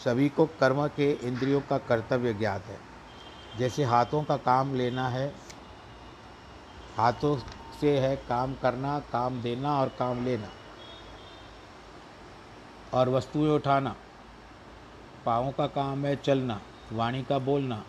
सभी 0.04 0.28
को 0.28 0.46
कर्म 0.46 0.86
के 0.88 1.12
इंद्रियों 1.12 1.60
का 1.60 1.78
कर्तव्य 1.78 2.34
ज्ञात 2.34 2.64
है। 2.64 2.78
जैसे 3.58 3.84
हाथों 3.84 4.22
का 4.22 4.36
काम 4.36 4.74
लेना 4.74 5.08
है, 5.08 5.34
हाथों 6.96 7.38
से 7.80 7.98
है 7.98 8.16
काम 8.16 8.54
करना, 8.54 8.98
काम 8.98 9.42
देना 9.42 9.80
और 9.80 9.88
काम 9.88 10.24
लेना, 10.24 10.48
और 12.94 13.08
वस्तुएँ 13.08 13.50
उठाना, 13.50 13.96
पाँव 15.26 15.52
का 15.52 15.66
काम 15.66 16.06
है 16.06 16.16
चलना, 16.16 16.60
वाणी 16.92 17.22
का 17.22 17.38
बोलना 17.38 17.84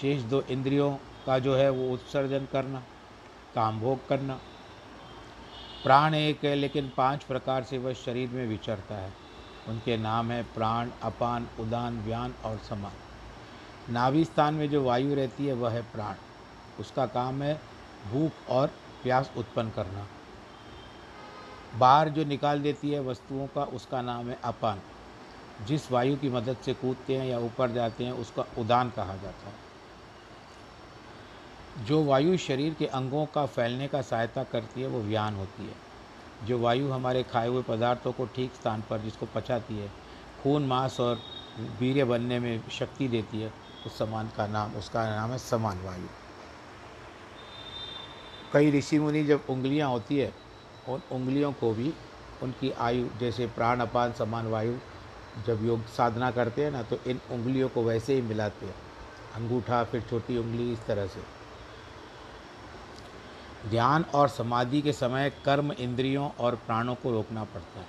शेष 0.00 0.22
दो 0.22 0.42
इंद्रियों 0.42 0.96
का 1.26 1.38
जो 1.38 1.56
है 1.56 1.70
वो 1.70 1.90
उत्सर्जन 1.90 2.46
करना, 2.52 2.82
काम 3.54 3.80
भोग 3.80 4.08
करना। 4.08 4.40
प्राण 5.84 6.14
एक 6.14 6.44
है, 6.44 6.54
लेकिन 6.54 6.92
पाँच 6.96 7.24
प्रकार 7.24 7.64
से 7.64 7.78
वह 7.78 7.92
शरीर 7.92 8.30
में 8.30 8.46
विचरता 8.46 8.94
है। 8.94 9.12
उनके 9.68 9.96
नाम 9.96 10.30
है 10.30 10.42
प्राण, 10.42 10.90
अपान, 11.02 11.48
उदान, 11.60 12.00
व्यान 12.00 12.34
और 12.44 12.58
समान। 12.58 12.92
नाभि 13.92 14.24
स्थान 14.24 14.54
में 14.54 14.70
जो 14.70 14.84
वायु 14.84 15.14
रहती 15.14 15.46
है, 15.46 15.52
वह 15.52 15.70
है 15.70 15.82
प्राण। 15.82 16.14
उसका 16.80 17.06
काम 17.06 17.42
है 17.42 17.60
भूख 18.12 18.32
और 18.48 18.66
प्यास 19.02 19.30
उत्पन्न 19.36 19.70
करना। 19.70 20.06
बाहर 21.76 22.08
जो 22.08 22.24
निकाल 22.24 22.62
देती 22.62 22.90
है 22.90 23.00
वस्तुओं 23.00 23.46
का, 23.46 23.64
उसका 23.64 24.02
नाम 24.02 24.28
है 24.28 24.38
अपान। 24.44 24.80
जिस 25.60 25.90
वायु 25.90 26.16
की 26.16 26.28
मदद 26.28 26.56
से 26.56 26.74
कूदते 26.74 27.16
हैं 27.16 27.26
या 27.26 27.38
ऊपर 27.38 27.70
जाते 27.70 28.04
हैं, 28.04 28.12
उसका 28.12 28.44
उदान 28.58 28.90
कहा 28.90 29.16
जाता 29.16 29.48
है। 29.48 29.73
जो 31.78 32.04
वायु 32.04 32.36
शरीर 32.36 32.74
के 32.74 32.86
अंगों 32.86 33.26
का 33.26 33.46
फैलने 33.46 33.88
का 33.88 34.02
सहायता 34.02 34.44
करती 34.44 34.80
है, 34.80 34.86
वो 34.86 35.00
व्यान 35.00 35.34
होती 35.34 35.62
है। 35.62 35.74
जो 36.46 36.58
वायु 36.58 36.90
हमारे 36.90 37.22
खाए 37.22 37.48
हुए 37.48 37.62
पदार्थों 37.62 38.12
को 38.12 38.26
ठीक 38.26 38.54
स्थान 38.54 38.84
पर, 38.90 38.98
जिसको 38.98 39.26
पचाती 39.34 39.78
है, 39.78 39.92
खून, 40.42 40.66
मांस 40.66 41.00
और 41.00 41.20
वीर्य 41.80 42.04
बनने 42.04 42.38
में 42.38 42.68
शक्ति 42.70 43.08
देती 43.08 43.40
है, 43.40 43.52
उस 43.86 43.98
समान 43.98 44.30
का 44.36 44.46
नाम, 44.46 44.72
उसका 44.72 45.16
नाम 45.16 45.30
है 45.30 45.38
समान 45.38 45.80
वायु। 45.82 46.06
कई 48.52 48.70
ऋषि 48.70 48.98
मुनि 48.98 49.24
जब 49.24 49.40
उंगलियाँ 49.50 49.90
होती 49.90 50.18
है, 50.18 50.34
उन 50.88 51.02
उंगलियों 51.12 51.52
को 51.52 51.74
भी 51.74 51.94
उनकी 52.42 52.70
आयु, 52.70 53.08
जैसे 53.20 53.46
प्राण, 53.46 53.80
अपान, 53.80 54.12
समान 54.12 54.46
वायु, 54.46 54.76
जब 55.46 55.66
योग 55.66 55.86
साधना 55.86 56.30
करते 56.30 56.64
हैं 56.64 56.70
ना 56.70 56.82
तो 56.82 56.98
इन 57.06 57.20
उंगलियों 57.30 57.68
को 57.68 57.84
वैसे 57.84 58.14
ही 58.14 58.22
मिलाते 58.22 58.66
हैं। 58.66 58.74
अंगूठा, 59.34 59.84
फिर 59.84 60.00
छोटी 60.00 60.38
उंगली, 60.38 60.72
इस 60.72 60.86
तरह 60.86 61.06
से। 61.06 61.43
ध्यान 63.68 64.04
और 64.14 64.28
समाधि 64.28 64.82
के 64.82 64.92
समय 64.92 65.32
कर्म 65.44 65.72
इंद्रियों 65.72 66.30
और 66.30 66.54
प्राणों 66.54 66.94
को 66.94 67.10
रोकना 67.10 67.44
पड़ता 67.44 67.80
है। 67.80 67.86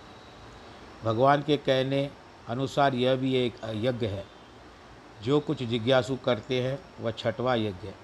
भगवान 1.03 1.41
के 1.41 1.58
कहने 1.58 2.10
अनुसार 2.50 2.94
यह 2.94 3.15
भी 3.15 3.36
एक 3.36 3.53
यज्ञ 3.65 4.08
है। 4.08 4.25
जो 5.24 5.39
कुछ 5.39 5.63
जिज्ञासु 5.63 6.15
करते 6.15 6.62
हैं, 6.62 7.03
वह 7.03 7.12
छठवा 7.12 7.55
यज्ञ 7.55 7.88
है। 7.88 7.96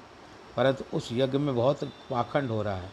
परंतु 0.57 0.97
उस 0.97 1.09
यज्ञ 1.11 1.37
में 1.37 1.55
बहुत 1.55 1.83
पाखंड 1.83 2.49
हो 2.49 2.61
रहा 2.61 2.75
है। 2.75 2.89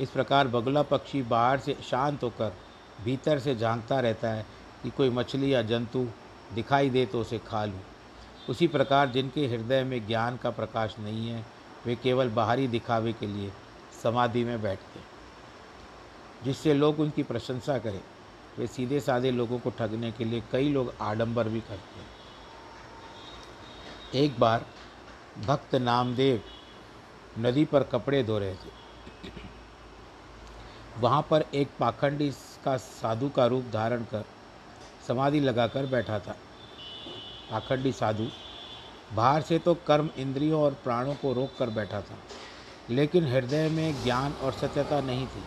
इस 0.00 0.10
प्रकार 0.10 0.48
बगुला 0.48 0.82
पक्षी 0.82 1.22
बाहर 1.22 1.58
से 1.58 1.76
शांत 1.90 2.22
होकर, 2.22 2.56
भीतर 3.04 3.38
से 3.38 3.56
झांकता 3.56 4.00
रहता 4.00 4.30
है 4.30 4.46
कि 4.82 4.90
कोई 4.90 5.10
मछली 5.10 5.54
या 5.54 5.62
जंतु 5.62 6.08
दिखाई 6.54 6.90
दे 6.90 7.06
तो 7.06 7.20
उसे 7.20 7.38
खा 7.38 7.64
लूँ। 7.64 7.80
उसी 8.48 8.66
प्रकार 8.66 9.08
जिनके 9.08 9.46
हृदय 9.46 9.84
में 9.84 10.06
ज्ञान 10.06 10.36
का 10.36 10.50
प्रकाश 10.50 10.96
नहीं 10.98 11.28
है, 11.28 11.46
वे 11.86 11.96
केवल 11.96 12.28
बाहरी 12.28 12.68
दिखावे 12.68 13.12
के 13.12 13.26
लिए 13.26 13.52
समाधि 14.04 14.44
में 14.44 14.62
बैठते 14.62 15.00
जिससे 16.44 16.74
लोग 16.74 17.00
उनकी 17.00 17.22
प्रशंसा 17.22 17.78
करें। 17.78 18.00
वे 18.58 18.66
सीधे 18.66 19.00
साधे 19.00 19.30
लोगों 19.30 19.58
को 19.58 19.70
ठगने 19.70 20.10
के 20.12 20.24
लिए 20.24 20.42
कई 20.52 20.68
लोग 20.72 20.92
आडंबर 21.00 21.48
भी 21.48 21.60
करते 21.60 22.00
हैं। 22.00 22.06
एक 24.14 24.38
बार 24.40 24.66
भक्त 25.46 25.74
नामदेव 25.74 26.42
नदी 27.38 27.64
पर 27.64 27.82
कपड़े 27.82 28.22
धो 28.22 28.38
रहे 28.38 28.54
थे। 28.54 28.70
वहाँ 30.98 31.22
पर 31.30 31.44
एक 31.54 31.68
पाखंडी 31.80 32.30
का 32.64 32.76
साधु 32.76 33.28
का 33.28 33.46
रूप 33.46 33.64
धारण 33.72 34.04
कर 34.04 34.24
समाधि 35.08 35.40
लगाकर 35.40 35.86
बैठा 35.86 36.18
था। 36.18 36.36
पाखंडी 37.50 37.92
साधु, 37.92 38.26
बाहर 39.12 39.42
से 39.42 39.58
तो 39.58 39.74
कर्म 39.86 40.10
इंद्रियों 40.16 40.60
और 40.62 40.74
प्राणों 40.84 41.14
को 41.14 41.32
रोक 41.32 41.56
कर 41.58 41.70
बैठा 41.70 42.00
था। 42.00 42.18
लेकिन 42.90 43.24
हृदय 43.24 43.68
में 43.68 44.02
ज्ञान 44.04 44.32
और 44.32 44.52
सत्यता 44.52 45.00
नहीं 45.00 45.26
थी। 45.26 45.44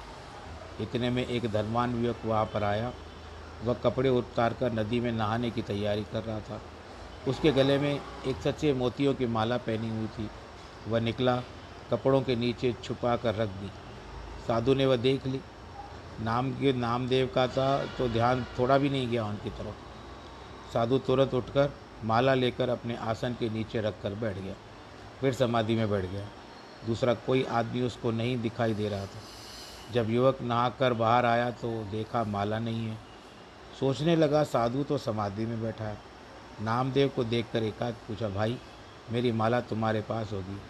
इतने 0.83 1.09
में 1.09 1.27
एक 1.27 1.51
धनवान 1.51 2.05
युवक 2.05 2.17
वहाँ 2.25 2.45
पर 2.45 2.63
आया। 2.63 2.93
वह 3.63 3.73
कपड़े 3.73 4.09
उतार 4.09 4.53
कर 4.53 4.73
नदी 4.73 4.99
में 4.99 5.11
नहाने 5.11 5.51
की 5.51 5.61
तैयारी 5.61 6.03
कर 6.03 6.23
रहा 6.23 6.39
था। 6.39 6.61
उसके 7.27 7.51
गले 7.51 7.77
में 7.77 7.99
एक 8.27 8.35
सच्चे 8.35 8.73
मोतियों 8.73 9.13
की 9.13 9.25
माला 9.25 9.57
पहनी 9.57 9.89
हुई 9.89 10.07
थी। 10.07 10.29
वह 10.87 10.99
निकला, 10.99 11.43
कपड़ों 11.91 12.21
के 12.21 12.35
नीचे 12.35 12.75
छुपा 12.83 13.15
कर 13.15 13.35
रख 13.35 13.49
दी। 13.49 13.71
साधु 14.47 14.73
ने 14.73 14.85
वह 14.85 14.95
देख 14.95 15.27
ली। 15.27 15.39
नाम 16.21 16.51
के 16.51 16.73
नामदेव 16.73 17.29
का 17.35 17.47
था 17.47 17.85
तो 17.97 18.09
ध्यान 18.09 18.45
थोड़ा 18.59 18.77
भी 18.77 18.89
नहीं 18.89 19.07
गया 19.07 19.25
उनकी 19.25 19.49
तरफ़। 19.49 20.73
साधु 20.73 20.97
तुरंत 20.97 21.33
उठकर 21.33 21.71
माला 22.03 22.33
लेकर 22.33 22.69
अपने 22.69 22.95
आसन 22.95 23.33
के 23.33 23.49
नीचे 23.49 23.81
रख 23.81 24.01
कर 24.03 24.13
बैठ 24.13 24.37
गया। 24.37 24.53
फिर 25.21 25.33
समाधि 25.33 25.75
में 25.75 25.89
बैठ 25.89 26.05
गया। 26.05 26.27
दूसरा 26.85 27.13
कोई 27.13 27.43
आदमी 27.43 27.81
उसको 27.81 28.11
नहीं 28.11 28.37
दिखाई 28.37 28.73
दे 28.73 28.89
रहा 28.89 29.05
था। 29.05 29.19
जब 29.93 30.09
युवक 30.09 30.41
नहाकर 30.41 30.93
बाहर 30.93 31.25
आया 31.25 31.51
तो 31.51 31.83
देखा 31.83 32.23
माला 32.23 32.59
नहीं 32.59 32.87
है। 32.87 32.97
सोचने 33.79 34.15
लगा 34.15 34.43
साधु 34.43 34.83
तो 34.83 34.97
समाधि 34.97 35.45
में 35.45 35.61
बैठा 35.61 35.83
है। 35.83 35.97
नामदेव 36.61 37.07
को 37.07 37.23
देख 37.23 37.45
देखकर 37.45 37.63
एकाध 37.63 37.93
पूछा, 37.93 38.29
भाई, 38.29 38.57
मेरी 39.11 39.31
माला 39.31 39.61
तुम्हारे 39.61 40.01
पास 40.01 40.31
होगी। 40.33 40.61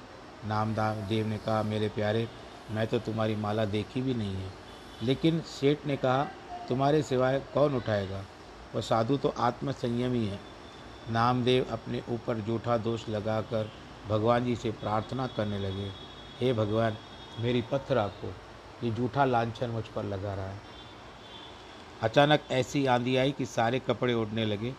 नामदाव 0.47 0.95
देव 0.95 1.27
ने 1.27 1.37
कहा, 1.37 1.63
मेरे 1.63 1.89
प्यारे, 1.89 2.27
मैं 2.71 2.87
तो 2.87 2.99
तुम्हारी 2.99 3.35
माला 3.35 3.65
देखी 3.65 4.01
भी 4.01 4.13
नहीं 4.13 4.35
है। 4.35 4.51
लेकिन 5.03 5.41
सेठ 5.41 5.77
ने 5.85 5.97
कहा, 5.97 6.23
तुम्हारे 6.69 7.03
सिवाय 7.03 7.39
कौन 7.53 7.75
उठाएगा? 7.75 8.23
वह 8.75 8.81
साधु 8.81 9.17
तो 9.17 9.33
आत्म 9.37 9.71
संयमी 9.71 10.25
है। 10.25 10.39
नामदेव 11.09 11.65
अपने 11.71 12.03
ऊपर 12.09 12.35
जूठा 12.35 12.77
दोष 12.77 13.09
लगाकर 13.09 13.71
भगवान 14.06 14.46
जी 14.46 14.56
से 14.56 14.72
प्रार्थना 14.74 15.27
करने 15.27 15.60
लगे, 15.60 15.92
हे 16.39 16.54
भगवान, 16.54 16.98
मेरी 17.39 17.62
पत्थर 17.62 17.98
आपको, 17.98 18.34
ये 18.84 18.92
जूठा 18.92 19.25
लांछन 19.25 19.70
मुझ 19.70 19.84
पर 19.86 20.04
लगा 20.04 20.34
रहा 20.34 20.48
है। 20.48 20.62
अचानक 22.01 22.51
ऐसी 22.51 22.86
आंधी 22.86 23.16
आई 23.16 23.32
कि 23.32 23.46
सारे 23.46 23.80
कपड़े 23.80 24.13
उड़ने 24.13 24.46
लगे। 24.46 24.74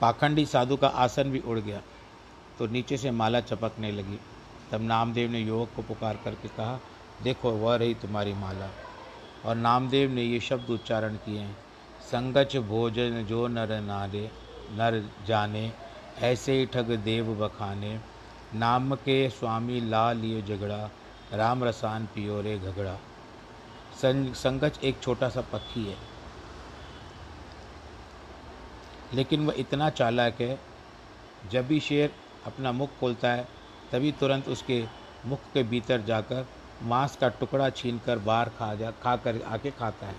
पाखंडी 0.00 0.44
साधु 0.46 0.76
का 0.76 0.88
आसन 0.88 1.30
भी 1.30 1.40
उड़ 1.40 1.58
गया 1.58 1.80
तो 2.58 2.66
नीचे 2.66 2.96
से 2.96 3.10
माला 3.10 3.40
चपकने 3.40 3.90
लगी। 3.92 4.18
तब 4.72 4.82
नामदेव 4.82 5.30
ने 5.30 5.40
युवक 5.40 5.68
को 5.76 5.82
पुकार 5.82 6.18
करके 6.24 6.48
कहा, 6.48 6.78
देखो, 7.22 7.50
वह 7.50 7.76
रही 7.76 7.94
तुम्हारी 7.94 8.32
माला। 8.34 8.68
और 9.44 9.54
नामदेव 9.56 10.10
ने 10.10 10.22
ये 10.22 10.40
शब्द 10.40 10.70
उच्चारण 10.70 11.14
किए 11.16 11.38
हैं, 11.38 11.56
संगच 12.02 12.56
भोजन 12.58 13.24
जो 13.24 13.46
नर 13.48 13.80
नारे, 13.80 14.30
नर 14.72 15.02
जाने 15.26 15.70
ऐसे 16.22 16.52
ही 16.52 16.66
ठग 16.66 16.90
देव 16.96 17.34
बखाने, 17.34 17.98
नाम 18.54 18.94
के 18.94 19.30
स्वामी 19.30 19.80
ला 19.80 20.12
लिए 20.12 20.42
झगड़ा, 20.42 20.90
राम 21.32 21.64
रसान 21.64 22.06
पियो 22.06 22.40
रे 22.40 22.58
घगड़ा 22.58 22.96
संगच 24.34 24.78
एक 24.84 25.00
छोटा 25.02 25.28
सा 25.28 25.40
पक्षी 25.40 25.84
है। 25.84 25.96
लेकिन 29.14 29.46
वह 29.46 29.54
इतना 29.56 29.90
चालाक 29.90 30.40
है, 30.40 30.58
जब 31.50 31.66
भी 31.66 31.80
शेर 31.80 32.12
अपना 32.46 32.72
मुख 32.72 32.90
खोलता 33.00 33.32
है, 33.32 33.48
तभी 33.92 34.12
तुरंत 34.12 34.48
उसके 34.48 34.84
मुख 35.26 35.40
के 35.54 35.62
भीतर 35.62 36.00
जाकर 36.00 36.46
मांस 36.82 37.16
का 37.16 37.28
टुकड़ा 37.28 37.70
छीनकर 37.70 38.18
बाहर 38.18 38.48
खा 38.48 38.74
जा 38.74 38.90
खा 38.90 39.16
कर 39.16 39.42
आके 39.42 39.70
खाता 39.70 40.06
है। 40.06 40.14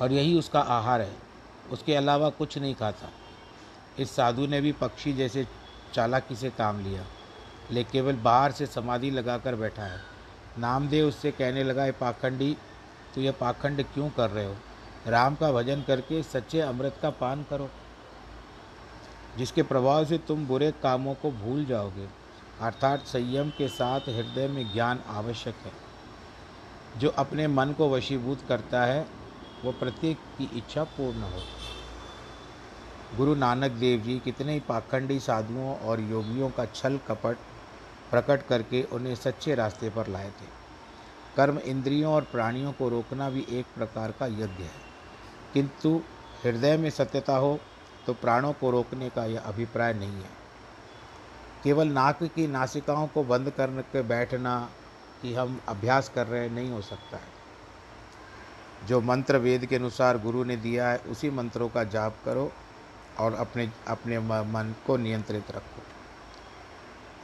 और 0.00 0.12
यही 0.12 0.38
उसका 0.38 0.60
आहार 0.60 1.00
है। 1.00 1.12
उसके 1.70 1.94
अलावा 1.94 2.30
कुछ 2.30 2.58
नहीं 2.58 2.74
खाता। 2.74 3.08
इस 3.98 4.14
साधु 4.16 4.46
ने 4.46 4.60
भी 4.60 4.72
पक्षी 4.72 5.12
जैसे 5.12 5.46
चालाकी 5.94 6.36
से 6.36 6.50
काम 6.50 6.80
लिया 6.84 7.04
ले 7.70 7.84
केवल 7.84 8.16
बाहर 8.20 8.52
से 8.52 8.66
समाधि 8.66 9.10
लगाकर 9.10 9.54
बैठा 9.54 9.82
है। 9.82 10.00
नामदेव 10.58 11.06
उससे 11.08 11.30
कहने 11.30 11.62
लगा 11.64 11.90
पाखंडी 11.90 12.56
तो 13.14 13.20
यह 13.20 13.32
पाखंड 13.32 13.82
क्यों 13.84 14.08
कर 14.10 14.30
रहे 14.30 14.44
हो? 14.44 14.56
राम 15.06 15.34
का 15.34 15.50
भजन 15.52 15.82
करके 15.82 16.22
सच्चे 16.22 16.60
अमृत 16.60 16.98
का 17.02 17.10
पान 17.10 17.42
करो, 17.50 17.68
जिसके 19.38 19.62
प्रभाव 19.62 20.04
से 20.04 20.18
तुम 20.18 20.46
बुरे 20.46 20.70
कामों 20.82 21.14
को 21.14 21.30
भूल 21.32 21.64
जाओगे। 21.64 22.08
अर्थात 22.60 23.06
संयम 23.06 23.50
के 23.50 23.68
साथ 23.68 24.08
हृदय 24.08 24.48
में 24.48 24.72
ज्ञान 24.72 25.00
आवश्यक 25.08 25.54
है। 25.64 25.72
जो 26.96 27.08
अपने 27.18 27.46
मन 27.46 27.72
को 27.72 27.88
वशीभूत 27.90 28.46
करता 28.48 28.84
है 28.84 29.06
वो 29.64 29.72
प्रत्येक 29.72 30.18
की 30.38 30.50
इच्छा 30.54 30.84
पूर्ण 30.84 31.22
हो। 31.22 31.42
गुरु 33.14 33.34
नानक 33.34 33.70
देव 33.70 34.00
जी 34.00 34.18
कितने 34.18 34.52
ही 34.52 34.60
पाखंडी 34.60 35.20
साधुओं 35.20 35.76
और 35.76 36.00
योगियों 36.00 36.50
का 36.50 36.64
छल 36.64 36.98
कपट 37.08 37.36
प्रकट 38.10 38.46
करके 38.46 38.82
उन्हें 38.82 39.14
सच्चे 39.14 39.54
रास्ते 39.54 39.90
पर 39.90 40.06
लाए 40.06 40.30
थे। 40.30 40.48
कर्म 41.36 41.58
इंद्रियों 41.58 42.12
और 42.12 42.22
प्राणियों 42.22 42.72
को 42.72 42.88
रोकना 42.88 43.30
भी 43.30 43.46
एक 43.50 43.66
प्रकार 43.74 44.10
का 44.10 44.26
यज्ञ 44.26 44.62
है। 44.62 44.86
किंतु 45.54 46.00
हृदय 46.44 46.76
में 46.76 46.90
सत्यता 46.90 47.36
हो 47.36 47.60
तो 48.06 48.14
प्राणों 48.14 48.52
को 48.52 48.70
रोकने 48.70 49.08
का 49.10 49.24
यह 49.24 49.40
अभिप्राय 49.40 49.94
नहीं 49.94 50.22
है। 50.22 50.30
केवल 51.64 51.88
नाक 51.88 52.22
की 52.24 52.46
नासिकाओं 52.46 53.06
को 53.06 53.24
बंद 53.24 53.50
कर 53.50 53.70
के 53.70 54.02
बैठना 54.02 54.70
कि 55.22 55.34
हम 55.34 55.60
अभ्यास 55.68 56.08
कर 56.08 56.26
रहे 56.26 56.40
हैं 56.40 56.50
नहीं 56.50 56.70
हो 56.70 56.82
सकता 56.82 57.16
है। 57.16 57.36
जो 58.88 59.00
मंत्र 59.00 59.36
वेद 59.36 59.66
के 59.66 59.76
अनुसार 59.76 60.18
गुरु 60.18 60.44
ने 60.44 60.56
दिया 60.56 60.88
है, 60.88 60.98
उसी 60.98 61.30
मंत्रों 61.30 61.68
का 61.68 61.84
जाप 61.84 62.16
करो। 62.24 62.52
और 63.18 63.34
अपने 63.34 63.70
अपने 63.88 64.18
मन 64.18 64.74
को 64.86 64.96
नियंत्रित 64.96 65.50
रखो। 65.50 65.82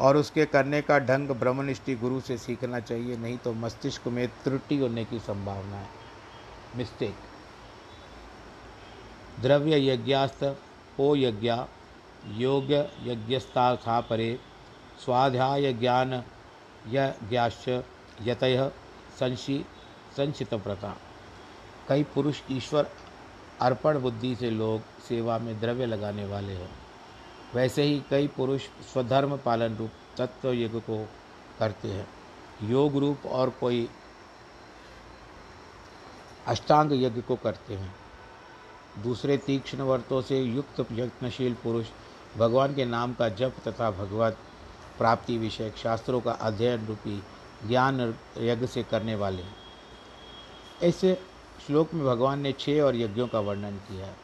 और 0.01 0.17
उसके 0.17 0.45
करने 0.47 0.83
का 0.83 0.99
ढंग 0.99 1.29
ब्रह्मनिष्ठि 1.29 1.95
गुरु 1.95 2.21
से 2.21 2.39
सीखना 2.39 2.81
चाहिए, 2.81 3.17
नहीं 3.17 3.39
तो 3.39 3.53
मस्तिष्क 3.53 4.07
में 4.07 4.29
त्रुटि 4.29 4.77
होने 4.77 5.05
की 5.05 5.19
संभावना 5.19 5.77
है। 5.77 5.89
मिस्टेक 6.77 7.15
द्रव्य 9.41 9.93
यज्ञास्त, 9.93 10.59
ओ 11.01 11.15
यज्ञ 11.15 11.53
योग 12.27 12.73
यज्ञस्था 13.03 13.77
था 13.77 14.01
परे, 14.01 14.39
स्वाध्याय 15.05 15.73
ज्ञान, 15.73 16.15
यज्ञाश्च, 16.89 17.85
यतय, 18.23 18.71
संशी 19.21 19.65
संचित 20.17 20.55
प्रथा 20.55 20.97
कई 21.89 22.03
पुरुष 22.05 22.41
ईश्वर 22.51 22.91
अर्पण 23.63 23.99
बुद्धि 23.99 24.35
से 24.37 24.51
लोग 24.51 24.81
सेवा 25.09 25.39
में 25.39 25.61
द्रव्य 25.61 25.87
लगाने 25.87 26.27
वाले 26.27 26.53
हैं। 26.53 26.71
वैसे 27.55 27.83
ही 27.83 28.03
कई 28.11 28.29
पुरुष 28.29 28.63
स्वधर्म 28.93 29.37
पालन 29.37 29.77
रूप 29.77 29.91
तत्व 30.19 30.53
युग 30.53 30.81
को 30.81 31.09
करते 31.59 31.89
हैं। 31.89 32.09
योग 32.63 32.97
रूप 32.97 33.27
और 33.27 33.51
कोई 33.51 33.89
अष्टांग 36.47 36.93
यज्ञ 36.93 37.21
को 37.21 37.37
करते 37.37 37.75
हैं। 37.75 37.95
दूसरे 39.03 39.37
तीक्ष्ण 39.37 39.81
वर्तों 39.81 40.23
से 40.23 40.41
युक्त 40.41 40.87
यत्नशील 40.93 41.55
पुरुष 41.55 41.87
भगवान 42.37 42.75
के 42.75 42.85
नाम 42.85 43.15
का 43.15 43.29
जप 43.29 43.55
तथा 43.69 43.91
भगवत 43.91 44.39
प्राप्ति 44.99 45.39
विषय 45.39 45.73
शास्त्रों 45.77 46.21
का 46.21 46.33
अध्ययन 46.33 46.87
रूपी 46.87 47.23
ज्ञान 47.69 48.15
यज्ञ 48.39 48.67
से 48.67 48.83
करने 48.83 49.15
वाले 49.15 49.43
ऐसे 50.83 51.19
श्लोक 51.67 51.93
में 51.95 52.05
भगवान 52.05 52.41
ने 52.41 52.53
छः 52.53 52.81
और 52.83 52.97
यज्ञों 52.97 53.27
का 53.29 53.41
वर्णन 53.41 53.77
किया 53.89 54.07
है। 54.07 54.17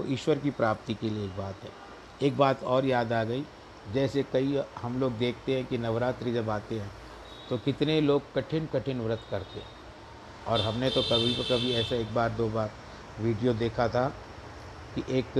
वो 0.00 0.06
ईश्वर 0.06 0.38
की 0.38 0.50
प्राप्ति 0.50 0.94
के 0.94 1.10
लिए 1.10 1.24
एक 1.24 1.36
बात 1.36 1.62
है। 1.64 1.70
एक 2.22 2.36
बात 2.36 2.64
और 2.64 2.86
याद 2.86 3.12
आ 3.12 3.22
गई, 3.24 3.44
जैसे 3.94 4.22
कई 4.32 4.62
हम 4.82 4.98
लोग 5.00 5.12
देखते 5.18 5.54
हैं 5.54 5.64
कि 5.66 5.78
नवरात्रि 5.78 6.32
जब 6.32 6.50
आते 6.50 6.78
हैं 6.78 6.90
तो 7.50 7.58
कितने 7.58 8.00
लोग 8.00 8.32
कठिन 8.34 8.66
कठिन 8.66 9.00
व्रत 9.00 9.20
करते 9.30 9.58
हैं। 9.58 9.66
और 10.48 10.60
हमने 10.60 10.90
तो 10.90 11.02
कभी 11.02 11.34
तो 11.34 11.42
कभी 11.44 11.72
ऐसा 11.74 11.96
एक 11.96 12.14
बार, 12.14 12.30
दो 12.30 12.48
बार 12.48 12.70
वीडियो 13.20 13.52
देखा 13.54 13.88
था 13.88 14.06
कि 14.94 15.04
एक 15.18 15.38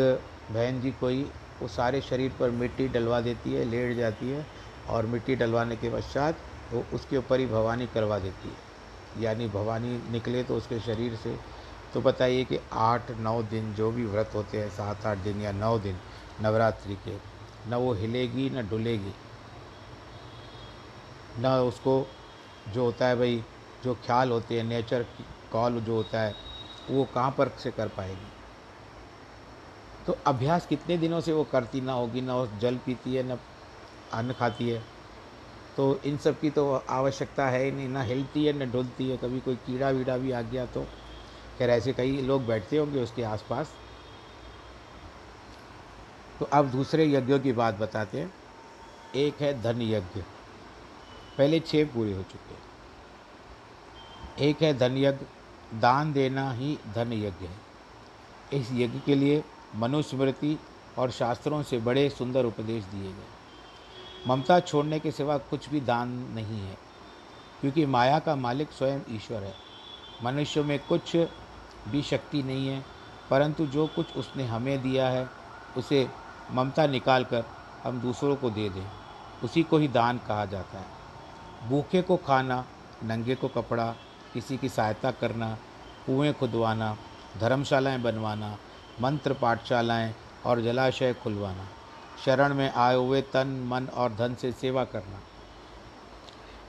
बहन 0.51 0.81
जी 0.81 0.91
कोई, 1.01 1.23
वो 1.63 1.69
सारे 1.69 2.01
शरीर 2.01 2.33
पर 2.41 2.51
मिट्टी 2.53 2.89
डलवा 2.89 3.21
देती 3.21 3.53
है, 3.53 3.65
लेट 3.65 3.97
जाती 3.97 4.31
है 4.31 4.47
और 4.89 5.07
मिट्टी 5.07 5.37
डलवाने 5.37 5.77
के 5.77 5.91
पश्चात 5.91 6.37
वो 6.73 6.85
उसके 6.95 7.17
ऊपर 7.17 7.41
ही 7.41 7.47
भवानी 7.47 7.87
करवा 7.87 8.19
देती 8.19 8.49
है। 8.49 8.70
यानी 9.19 9.49
भवानी 9.49 10.11
निकले 10.11 10.45
तो 10.45 10.57
उसके 10.57 10.81
शरीर 10.81 11.17
से। 11.17 11.39
तो 11.95 12.01
बताइए 12.01 12.45
कि 12.45 12.59
आठ, 12.73 13.11
नौ 13.11 13.43
दिन 13.43 13.75
जो 13.75 13.91
भी 13.91 14.05
व्रत 14.05 14.31
होते 14.35 14.61
हैं, 14.61 14.71
सात, 14.71 15.07
आठ 15.07 15.19
दिन 15.19 15.41
या 15.41 15.53
नौ 15.53 15.79
दिन 15.79 15.99
नवरात्रि 16.41 16.95
के, 16.95 17.17
न 17.71 17.75
वो 17.75 17.95
हिलेगी, 17.95 18.51
न 18.51 18.69
डुलेगी। 18.69 19.15
न 21.39 21.47
उसको 21.47 22.07
जो 22.69 22.85
होता 22.85 23.07
है 23.07 23.17
भाई, 23.17 23.45
जो 23.85 23.95
ख्याल 23.95 24.31
होते 24.31 24.57
हैं, 24.57 24.65
नेचर 24.65 25.07
कॉल 25.53 25.81
जो 25.81 25.95
होता 25.95 26.21
है, 26.21 26.37
वो 26.91 27.05
कहाँ 27.05 27.31
पर 27.31 27.49
से 27.49 27.71
कर 27.71 27.89
पाएगी? 27.89 28.33
तो 30.07 30.19
अभ्यास 30.27 30.67
कितने 30.67 30.97
दिनों 30.97 31.21
से 31.21 31.33
वो 31.33 31.45
करती 31.45 31.81
ना 31.81 31.93
होगी, 31.93 32.21
ना 32.21 32.59
जल 32.59 32.77
पीती 32.77 33.15
है, 33.15 33.23
न 33.23 33.39
अन्न 34.13 34.33
खाती 34.33 34.69
है? 34.69 35.00
तो 35.81 36.01
इन 36.05 36.17
सब 36.17 36.41
की 36.41 36.49
तो 36.51 36.73
आवश्यकता 36.91 37.47
है 37.49 37.71
नहीं, 37.71 37.89
ना 37.89 38.03
हिलती 38.03 38.45
है, 38.45 38.53
न 38.53 38.71
ढुलती 38.71 39.09
है। 39.09 39.17
कभी 39.17 39.39
कोई 39.41 39.57
कीड़ा 39.57 39.91
वीड़ा 39.91 40.17
भी 40.17 40.31
आ 40.31 40.41
गया 40.43 40.65
तो 40.67 40.83
खैर 41.59 41.71
ऐसे 41.71 41.93
कई 41.93 42.21
लोग 42.23 42.45
बैठते 42.47 42.77
होंगे 42.77 43.03
उसके 43.03 43.23
आसपास। 43.23 43.73
तो 46.41 46.45
अब 46.53 46.67
दूसरे 46.67 47.07
यज्ञों 47.07 47.39
की 47.41 47.53
बात 47.53 47.75
बताते 47.75 48.21
हैं। 48.21 48.33
एक 49.17 49.41
है 49.41 49.53
धन 49.63 49.83
यज्ञ 49.83 50.21
पहले 51.39 51.61
छः 51.61 51.85
पूरे 51.95 52.13
हो 52.13 52.23
चुके 52.23 52.55
हैं। 52.55 52.63
एक 54.49 54.63
है 54.63 54.77
धन 54.79 54.97
यज्ञ 54.99 55.27
दान 55.81 56.13
देना 56.13 56.51
ही 56.53 56.79
धन 56.95 57.13
यज्ञ 57.15 57.47
है। 57.47 58.61
इस 58.61 58.73
यज्ञ 58.75 59.01
के 59.07 59.15
लिए 59.15 59.43
मनुस्मृति 59.77 60.59
और 60.99 61.11
शास्त्रों 61.11 61.63
से 61.63 61.79
बड़े 61.81 62.09
सुंदर 62.11 62.45
उपदेश 62.45 62.85
दिए 62.85 63.13
गए। 63.13 63.39
ममता 64.29 64.61
छोड़ने 64.61 65.01
के 65.01 65.11
सिवा 65.11 65.39
कुछ 65.39 65.69
भी 65.69 65.81
दान 65.81 66.09
नहीं 66.09 66.61
है, 66.61 66.77
क्योंकि 67.61 67.87
माया 67.87 68.19
का 68.19 68.37
मालिक 68.37 68.73
स्वयं 68.73 69.01
ईश्वर 69.11 69.43
है। 69.43 69.55
मनुष्य 70.25 70.63
में 70.63 70.79
कुछ 70.79 71.17
भी 71.89 72.03
शक्ति 72.03 72.43
नहीं 72.43 72.69
है, 72.69 72.85
परंतु 73.31 73.67
जो 73.67 73.87
कुछ 73.87 74.17
उसने 74.17 74.45
हमें 74.45 74.83
दिया 74.83 75.09
है, 75.09 75.29
उसे 75.77 76.09
ममता 76.53 76.87
निकाल 76.87 77.25
कर 77.25 77.45
हम 77.85 78.01
दूसरों 78.01 78.37
को 78.37 78.51
दे 78.51 78.69
दें। 78.69 78.87
उसी 79.45 79.63
को 79.63 79.79
ही 79.79 79.89
दान 79.89 80.19
कहा 80.19 80.45
जाता 80.45 80.79
है। 80.79 81.69
भूखे 81.69 82.03
को 82.03 82.17
खाना, 82.17 82.65
नंगे 83.05 83.35
को 83.35 83.49
कपड़ा, 83.49 83.95
किसी 84.35 84.57
की 84.57 84.69
सहायता 84.69 85.11
करना, 85.11 85.55
कुएँ 86.07 86.33
खुदवाना, 86.33 86.97
धर्मशालाएँ 87.41 87.99
बनवाना, 87.99 88.57
मंत्र 89.01 89.35
पाठशालाएँ 89.35 90.15
और 90.47 90.61
जलाशय 90.61 91.15
खुलवाना। 91.15 91.67
शरण 92.25 92.55
में 92.55 92.73
आए 92.73 92.95
हुए 92.95 93.23
तन, 93.23 93.47
मन 93.47 93.87
और 93.87 94.15
धन 94.15 94.35
से 94.35 94.53
सेवा 94.53 94.85
करना। 94.85 95.21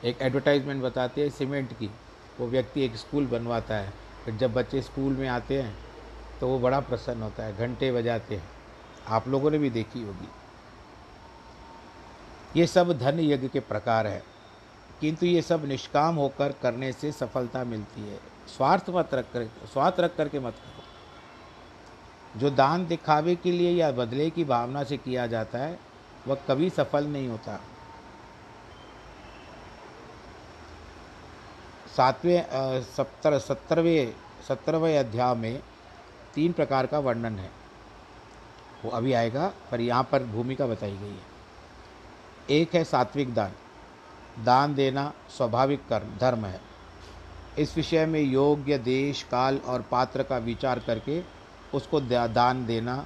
एक 0.03 0.21
एडवर्टाइजमेंट 0.21 0.83
बताते 0.83 1.21
हैं 1.21 1.29
सीमेंट 1.29 1.73
की। 1.73 1.91
वो 2.39 2.47
व्यक्ति 2.47 2.81
एक 2.81 2.95
स्कूल 2.95 3.27
बनवाता 3.27 3.75
है। 3.75 3.93
फिर 4.25 4.35
जब 4.35 4.53
बच्चे 4.53 4.81
स्कूल 4.81 5.13
में 5.13 5.27
आते 5.27 5.61
हैं 5.61 5.77
तो 6.39 6.47
वो 6.47 6.59
बड़ा 6.59 6.79
प्रसन्न 6.79 7.21
होता 7.21 7.43
है, 7.43 7.57
घंटे 7.57 7.91
बजाते 7.91 8.35
हैं। 8.35 8.49
आप 9.07 9.27
लोगों 9.27 9.51
ने 9.51 9.57
भी 9.57 9.69
देखी 9.69 10.03
होगी। 10.03 10.27
ये 12.59 12.67
सब 12.67 12.97
धन 12.99 13.19
यज्ञ 13.19 13.47
के 13.47 13.59
प्रकार 13.59 14.07
है। 14.07 14.23
किंतु 15.01 15.25
ये 15.25 15.41
सब 15.41 15.65
निष्काम 15.65 16.15
होकर 16.15 16.51
करने 16.51 16.91
से 16.91 17.11
सफलता 17.11 17.63
मिलती 17.63 18.01
है। 18.01 18.19
स्वार्थ 18.47 18.85
मत 18.89 19.13
रख 19.13 19.25
कर, 19.25 19.45
स्वार्थ 19.73 19.99
रख 19.99 20.15
करके 20.15 20.39
मत 20.39 20.53
करो 20.53 20.80
जो 22.37 22.49
दान 22.49 22.85
दिखावे 22.87 23.35
के 23.35 23.51
लिए 23.51 23.71
या 23.71 23.91
बदले 23.91 24.29
की 24.29 24.43
भावना 24.43 24.83
से 24.83 24.97
किया 24.97 25.27
जाता 25.27 25.57
है, 25.57 25.79
वह 26.27 26.35
कभी 26.47 26.69
सफल 26.69 27.07
नहीं 27.07 27.27
होता। 27.27 27.59
सातवें 31.97 32.81
सत्तर, 32.81 33.39
सत्तरवें 33.39 34.13
सत्तरवें 34.47 34.97
अध्याय 34.99 35.35
में 35.35 35.61
तीन 36.35 36.51
प्रकार 36.51 36.85
का 36.85 36.99
वर्णन 36.99 37.39
है। 37.39 37.49
वो 38.85 38.91
अभी 38.91 39.13
आएगा, 39.13 39.51
पर 39.71 39.81
यहाँ 39.81 40.03
पर 40.11 40.23
भूमिका 40.23 40.67
बताई 40.67 40.97
गई 40.97 41.09
है। 41.09 41.29
एक 42.49 42.75
है 42.75 42.83
सात्विक 42.83 43.33
दान। 43.33 43.51
दान 44.43 44.75
देना 44.75 45.13
स्वाभाविक 45.37 45.87
कर्म, 45.89 46.17
धर्म 46.17 46.45
है। 46.45 46.61
इस 47.59 47.75
विषय 47.75 48.05
में 48.05 48.21
योग्य 48.21 48.77
देश, 48.77 49.23
काल 49.23 49.57
और 49.57 49.81
पात्र 49.81 50.23
का 50.23 50.37
विचार 50.37 50.79
करके 50.79 51.40
उसको 51.73 52.01
दान 52.01 52.65
देना 52.65 53.05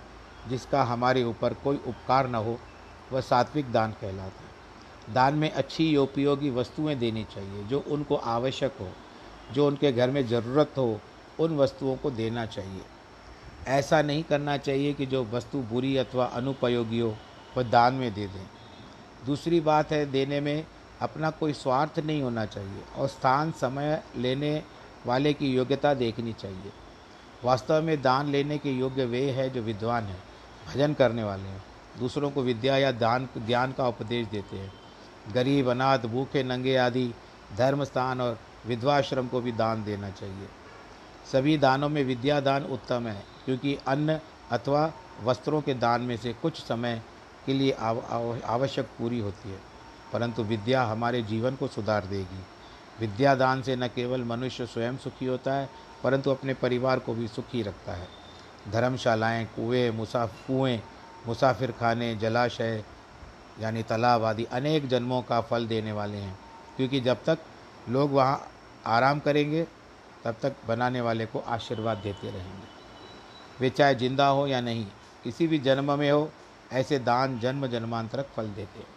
जिसका 0.50 0.84
हमारे 0.84 1.24
ऊपर 1.24 1.54
कोई 1.54 1.78
उपकार 1.88 2.28
न 2.28 2.36
हो, 2.36 2.60
वह 3.12 3.22
सात्विक 3.22 3.72
दान 3.72 3.92
कहलाता 3.92 4.24
है। 4.24 5.14
दान 5.14 5.36
में 5.36 5.52
अच्छी 5.52 5.98
उपयोगी 5.98 6.50
वस्तुएँ 6.50 6.96
देनी 6.96 7.24
चाहिए, 7.24 7.64
जो 7.64 7.80
उनको 7.80 8.16
आवश्यक 8.16 8.74
हो, 8.80 8.90
जो 9.54 9.68
उनके 9.68 9.92
घर 9.92 10.10
में 10.10 10.28
ज़रूरत 10.28 10.74
हो, 10.78 11.02
उन 11.40 11.58
वस्तुओं 11.58 11.96
को 11.96 12.12
देना 12.12 12.46
चाहिए। 12.46 12.82
ऐसा 13.68 14.02
नहीं 14.02 14.24
करना 14.24 14.58
चाहिए 14.58 14.94
कि 14.94 15.06
जो 15.06 15.24
वस्तु 15.24 15.58
बुरी 15.58 15.98
अथवा 15.98 16.26
अनुपयोगी 16.26 17.00
हो, 17.00 17.16
वह 17.58 17.64
दान 17.64 17.94
में 17.94 18.14
दे 18.14 18.28
दें। 18.28 18.48
दूसरी 19.26 19.60
बात 19.60 19.92
है, 19.92 20.06
देने 20.06 20.42
में 20.42 20.68
अपना 21.02 21.30
कोई 21.30 21.54
स्वार्थ 21.54 22.00
नहीं 22.00 22.22
होना 22.22 22.46
चाहिए 22.46 22.82
और 22.98 23.08
स्थान, 23.08 23.52
समय 23.52 24.04
लेने 24.16 24.64
वाले 25.06 25.34
की 25.34 25.54
योग्यता 25.54 25.94
देखनी 25.94 26.34
चाहिए। 26.34 26.72
वास्तव 27.46 27.82
में 27.82 28.02
दान 28.02 28.30
लेने 28.32 28.58
के 28.58 28.72
योग्य 28.72 29.06
वे 29.06 29.30
है 29.32 29.50
जो 29.50 29.62
विद्वान 29.62 30.04
हैं, 30.04 30.18
भजन 30.68 30.94
करने 30.94 31.24
वाले 31.24 31.44
हैं। 31.44 31.64
दूसरों 32.00 32.30
को 32.32 32.42
विद्या 32.44 32.78
या 32.78 32.92
दान, 32.94 33.28
ज्ञान 33.38 33.72
का 33.72 33.88
उपदेश 33.88 34.28
देते 34.28 34.58
हैं। 34.58 34.72
गरीब, 35.34 35.70
अनाथ, 35.70 36.00
भूखे, 36.08 36.44
नंगे 36.44 36.76
आदि 36.78 37.14
धर्म 37.58 37.84
स्थान 37.84 38.22
और 38.22 38.40
विधवाश्रम 38.68 39.28
को 39.28 39.42
भी 39.42 39.52
दान 39.52 39.84
देना 39.84 40.10
चाहिए। 40.12 40.48
सभी 41.32 41.58
दानों 41.58 41.90
में 41.90 42.04
विद्या 42.04 42.40
दान 42.40 42.64
उत्तम 42.66 43.08
है, 43.08 43.24
क्योंकि 43.46 43.78
अन्न 43.88 44.20
अथवा 44.52 44.92
वस्त्रों 45.24 45.62
के 45.62 45.74
दान 45.76 46.02
में 46.02 46.18
से 46.18 46.34
कुछ 46.34 46.62
समय 46.64 47.02
के 47.46 47.54
लिए 47.54 47.72
आवश्यक 47.72 48.86
पूरी 48.98 49.20
होती 49.20 49.50
है, 49.50 49.60
परंतु 50.14 50.44
विद्या 50.44 50.84
हमारे 50.84 51.22
जीवन 51.24 51.56
को 51.56 51.68
सुधार 51.68 52.06
देगी। 52.06 52.44
विद्यादान 53.00 53.62
से 53.62 53.76
न 53.76 53.88
केवल 53.88 54.24
मनुष्य 54.24 54.66
स्वयं 54.66 54.98
सुखी 54.98 55.26
होता 55.26 55.54
है, 55.54 55.70
परंतु 56.04 56.32
अपने 56.32 56.54
परिवार 56.54 57.00
को 57.00 57.14
भी 57.14 57.28
सुखी 57.28 57.62
रखता 57.62 57.94
है। 57.94 58.08
धर्मशालाएँ, 58.72 59.46
कुएँ, 59.46 59.92
मुसाफ, 59.92 60.48
कुएँ, 60.48 60.82
मुसाफिर 61.28 61.72
खाने, 61.72 62.16
जलाशय, 62.16 62.84
यानी 63.60 63.84
तालाब 63.84 64.24
आदि 64.24 64.46
अनेक 64.46 64.88
जन्मों 64.88 65.22
का 65.22 65.42
फल 65.42 65.68
देने 65.68 65.92
वाले 65.92 66.18
हैं, 66.18 66.40
क्योंकि 66.78 67.00
जब 67.00 67.24
तक 67.24 67.40
लोग 67.90 68.12
वहाँ 68.12 68.52
आराम 68.86 69.20
करेंगे, 69.20 69.68
तब 70.24 70.36
तक 70.42 70.56
बनाने 70.68 71.02
वाले 71.02 71.26
को 71.26 71.40
आशीर्वाद 71.40 71.98
देते 71.98 72.28
रहेंगे। 72.28 72.68
वे 73.60 73.70
चाहे 73.70 73.96
ज़िंदा 73.96 74.28
हो 74.28 74.48
या 74.48 74.62
नहीं, 74.62 74.86
किसी 75.24 75.48
भी 75.48 75.60
जन्म 75.60 76.00
में 76.00 76.12
हो, 76.12 76.32
ऐसे 76.74 77.00
दान 77.00 77.40
जन्म 77.40 77.68
जन्मांतरक 77.68 78.26
फल 78.26 78.48
देते 78.48 78.80
हैं। 78.80 78.88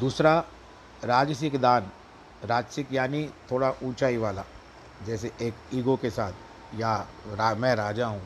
दूसरा 0.00 0.44
राजसिक 1.06 1.60
दान 1.60 1.90
राजसिक 2.44 2.92
यानी 2.92 3.26
थोड़ा 3.50 3.72
ऊंचाई 3.84 4.16
वाला 4.16 4.44
जैसे 5.06 5.30
एक 5.42 5.54
ईगो 5.74 5.96
के 5.96 6.10
साथ 6.10 6.32
या 6.80 6.96
रा, 7.28 7.54
मैं 7.54 7.74
राजा 7.76 8.06
हूँ 8.06 8.22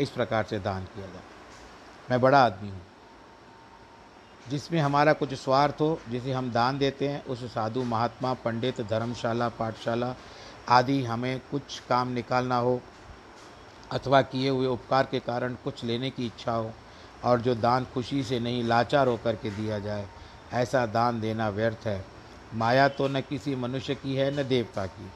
इस 0.00 0.10
प्रकार 0.10 0.44
से 0.44 0.58
दान 0.58 0.84
किया 0.84 1.06
जाए 1.06 1.22
मैं 2.10 2.20
बड़ा 2.20 2.44
आदमी 2.44 2.70
हूँ। 2.70 2.80
जिसमें 4.46 4.80
हमारा 4.80 5.12
कुछ 5.12 5.32
स्वार्थ 5.34 5.80
हो 5.80 5.98
जिसे 6.10 6.32
हम 6.32 6.50
दान 6.52 6.78
देते 6.78 7.08
हैं 7.08 7.24
उस 7.24 7.44
साधु 7.44 7.82
महात्मा 7.82 8.32
पंडित 8.34 8.80
धर्मशाला 8.80 9.48
पाठशाला 9.48 10.14
आदि 10.68 11.04
हमें 11.04 11.40
कुछ 11.50 11.78
काम 11.88 12.08
निकालना 12.08 12.56
हो 12.56 12.80
अथवा 13.92 14.20
किए 14.22 14.48
हुए 14.48 14.66
उपकार 14.66 15.06
के 15.10 15.20
कारण 15.20 15.54
कुछ 15.54 15.84
लेने 15.84 16.10
की 16.10 16.26
इच्छा 16.26 16.52
हो 16.52 16.72
और 17.24 17.40
जो 17.40 17.54
दान 17.54 17.86
खुशी 17.94 18.22
से 18.22 18.40
नहीं 18.40 18.64
लाचार 18.64 19.08
होकर 19.08 19.36
के 19.36 19.50
दिया 19.50 19.78
जाए 19.78 20.06
ऐसा 20.52 20.84
दान 20.86 21.20
देना 21.20 21.48
व्यर्थ 21.48 21.86
है। 21.86 22.04
माया 22.54 22.88
तो 22.88 23.08
न 23.08 23.20
किसी 23.20 23.54
मनुष्य 23.54 23.94
की 23.94 24.14
है, 24.14 24.30
न 24.30 24.48
देवता 24.48 24.86
की। 24.86 25.10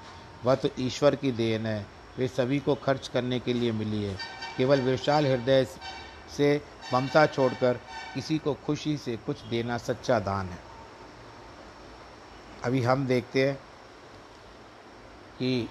वह 0.45 0.55
तो 0.55 0.69
ईश्वर 0.79 1.17
की 1.17 1.33
देन 1.33 1.67
है। 1.67 1.87
वे 2.19 2.29
सभी 2.29 2.59
को 2.59 2.75
खर्च 2.75 3.09
करने 3.09 3.41
के 3.41 3.53
लिए 3.53 3.73
मिली 3.73 4.03
है। 4.05 4.19
केवल 4.57 4.81
विशाल 4.81 5.27
हृदय 5.27 5.65
से 6.37 6.63
ममता 6.93 7.27
छोड़कर 7.27 7.81
किसी 8.15 8.39
को 8.39 8.55
खुशी 8.55 8.97
से 8.97 9.17
कुछ 9.17 9.41
देना 9.41 9.79
सच्चा 9.79 10.21
दान 10.21 10.49
है। 10.49 10.59
अभी 12.65 12.83
हम 12.83 13.07
देखते 13.07 13.49
हैं 13.49 13.55
कि 15.39 15.69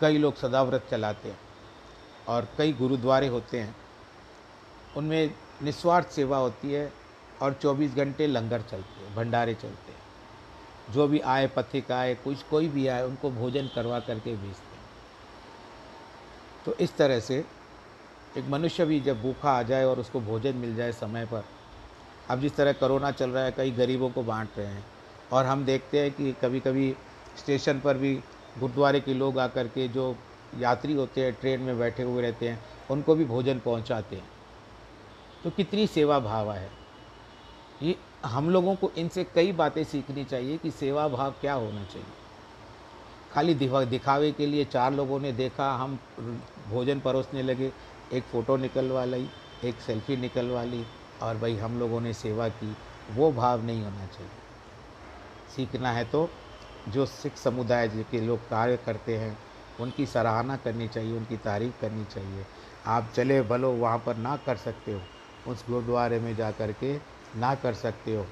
कई 0.00 0.18
लोग 0.18 0.36
सदाव्रत 0.36 0.86
चलाते 0.90 1.28
हैं 1.28 1.38
और 2.28 2.48
कई 2.58 2.72
गुरुद्वारे 2.72 3.26
होते 3.26 3.60
हैं। 3.60 3.76
उनमें 4.96 5.34
निस्वार्थ 5.62 6.08
सेवा 6.08 6.38
होती 6.38 6.72
है 6.72 6.92
और 7.42 7.52
24 7.52 7.94
घंटे 7.94 8.26
लंगर 8.26 8.62
चलते 8.62 9.04
हैं, 9.04 9.14
भंडारे 9.14 9.54
चलते 9.54 9.68
हैं। 9.68 9.83
जो 10.90 11.06
भी 11.08 11.20
आए 11.20 11.46
पथिक 11.46 11.92
आए 11.92 12.14
कुछ 12.14 12.42
कोई 12.42 12.68
भी 12.68 12.86
आए 12.86 13.02
उनको 13.02 13.30
भोजन 13.30 13.68
करवा 13.74 14.00
करके 14.00 14.36
भेजते 14.36 14.76
हैं। 14.76 14.82
तो 16.66 16.74
इस 16.74 16.96
तरह 16.96 17.20
से 17.20 17.44
एक 18.38 18.44
मनुष्य 18.44 18.84
भी 18.84 19.00
जब 19.00 19.22
भूखा 19.22 19.50
आ 19.50 19.62
जाए 19.62 19.84
और 19.84 20.00
उसको 20.00 20.20
भोजन 20.20 20.56
मिल 20.56 20.74
जाए 20.76 20.92
समय 20.92 21.26
पर, 21.26 21.44
अब 22.30 22.40
जिस 22.40 22.56
तरह 22.56 22.72
कोरोना 22.72 23.10
चल 23.10 23.30
रहा 23.30 23.44
है, 23.44 23.52
कई 23.52 23.70
गरीबों 23.70 24.10
को 24.10 24.22
बांट 24.22 24.48
रहे 24.58 24.66
हैं 24.66 24.84
और 25.32 25.44
हम 25.44 25.64
देखते 25.64 26.00
हैं 26.00 26.10
कि 26.10 26.32
कभी 26.32 26.60
कभी 26.60 26.96
स्टेशन 27.38 27.80
पर 27.80 27.98
भी 27.98 28.14
गुरुद्वारे 28.58 29.00
के 29.00 29.14
लोग 29.14 29.38
आकर 29.38 29.68
के 29.68 29.88
जो 29.88 30.16
यात्री 30.58 30.94
होते 30.94 31.24
हैं, 31.24 31.32
ट्रेन 31.32 31.60
में 31.60 31.78
बैठे 31.78 32.02
हुए 32.02 32.22
रहते 32.22 32.48
हैं, 32.48 32.64
उनको 32.90 33.14
भी 33.14 33.24
भोजन 33.24 33.58
पहुंचाते 33.58 34.16
हैं। 34.16 34.28
तो 35.44 35.50
कितनी 35.50 35.86
सेवा 35.86 36.18
भाव 36.18 36.52
है। 36.52 36.70
ये 37.82 37.96
हम 38.24 38.50
लोगों 38.50 38.74
को 38.74 38.90
इनसे 38.90 39.24
कई 39.24 39.52
बातें 39.52 39.84
सीखनी 39.84 40.24
चाहिए 40.24 40.58
कि 40.58 40.70
सेवा 40.70 41.08
भाव 41.08 41.30
क्या 41.30 41.54
होना 41.54 41.84
चाहिए। 41.84 42.08
खाली 43.32 43.54
दिखा, 43.54 43.84
दिखावे 43.84 44.32
के 44.32 44.46
लिए 44.46 44.64
चार 44.64 44.92
लोगों 44.92 45.20
ने 45.20 45.32
देखा, 45.32 45.72
हम 45.72 45.98
भोजन 46.68 47.00
परोसने 47.00 47.42
लगे, 47.42 47.72
एक 48.12 48.24
फ़ोटो 48.24 48.56
निकलवा 48.56 49.04
ली, 49.04 49.28
एक 49.64 49.74
सेल्फी 49.74 50.16
निकलवा 50.16 50.64
ली, 50.64 50.86
और 51.22 51.36
भाई 51.36 51.56
हम 51.56 51.78
लोगों 51.78 52.00
ने 52.00 52.14
सेवा 52.14 52.48
की। 52.48 52.76
वो 53.10 53.32
भाव 53.32 53.64
नहीं 53.64 53.84
होना 53.84 54.06
चाहिए। 54.06 54.30
सीखना 55.56 55.92
है 55.92 56.04
तो 56.04 56.30
जो 56.88 57.06
सिख 57.06 57.36
समुदाय 57.36 57.88
के 57.88 58.20
लोग 58.20 58.48
कार्य 58.48 58.76
करते 58.76 59.16
हैं, 59.16 59.38
उनकी 59.80 60.06
सराहना 60.06 60.56
करनी 60.56 60.88
चाहिए, 60.88 61.16
उनकी 61.16 61.36
तारीफ़ 61.36 61.80
करनी 61.80 62.04
चाहिए। 62.04 62.46
आप 62.86 63.12
चले, 63.14 63.42
भलो, 63.42 63.72
वहाँ 63.72 63.98
पर 63.98 64.16
ना 64.16 64.36
कर 64.36 64.56
सकते 64.56 64.92
हो। 64.92 65.00
उस 65.52 65.64
गुरुद्वारे 65.70 66.18
में 66.18 66.36
जा 66.36 66.50
कर 66.50 66.72
के 66.72 67.13
ना 67.34 67.54
कर 67.54 67.74
सकते 67.74 68.14
हो। 68.14 68.24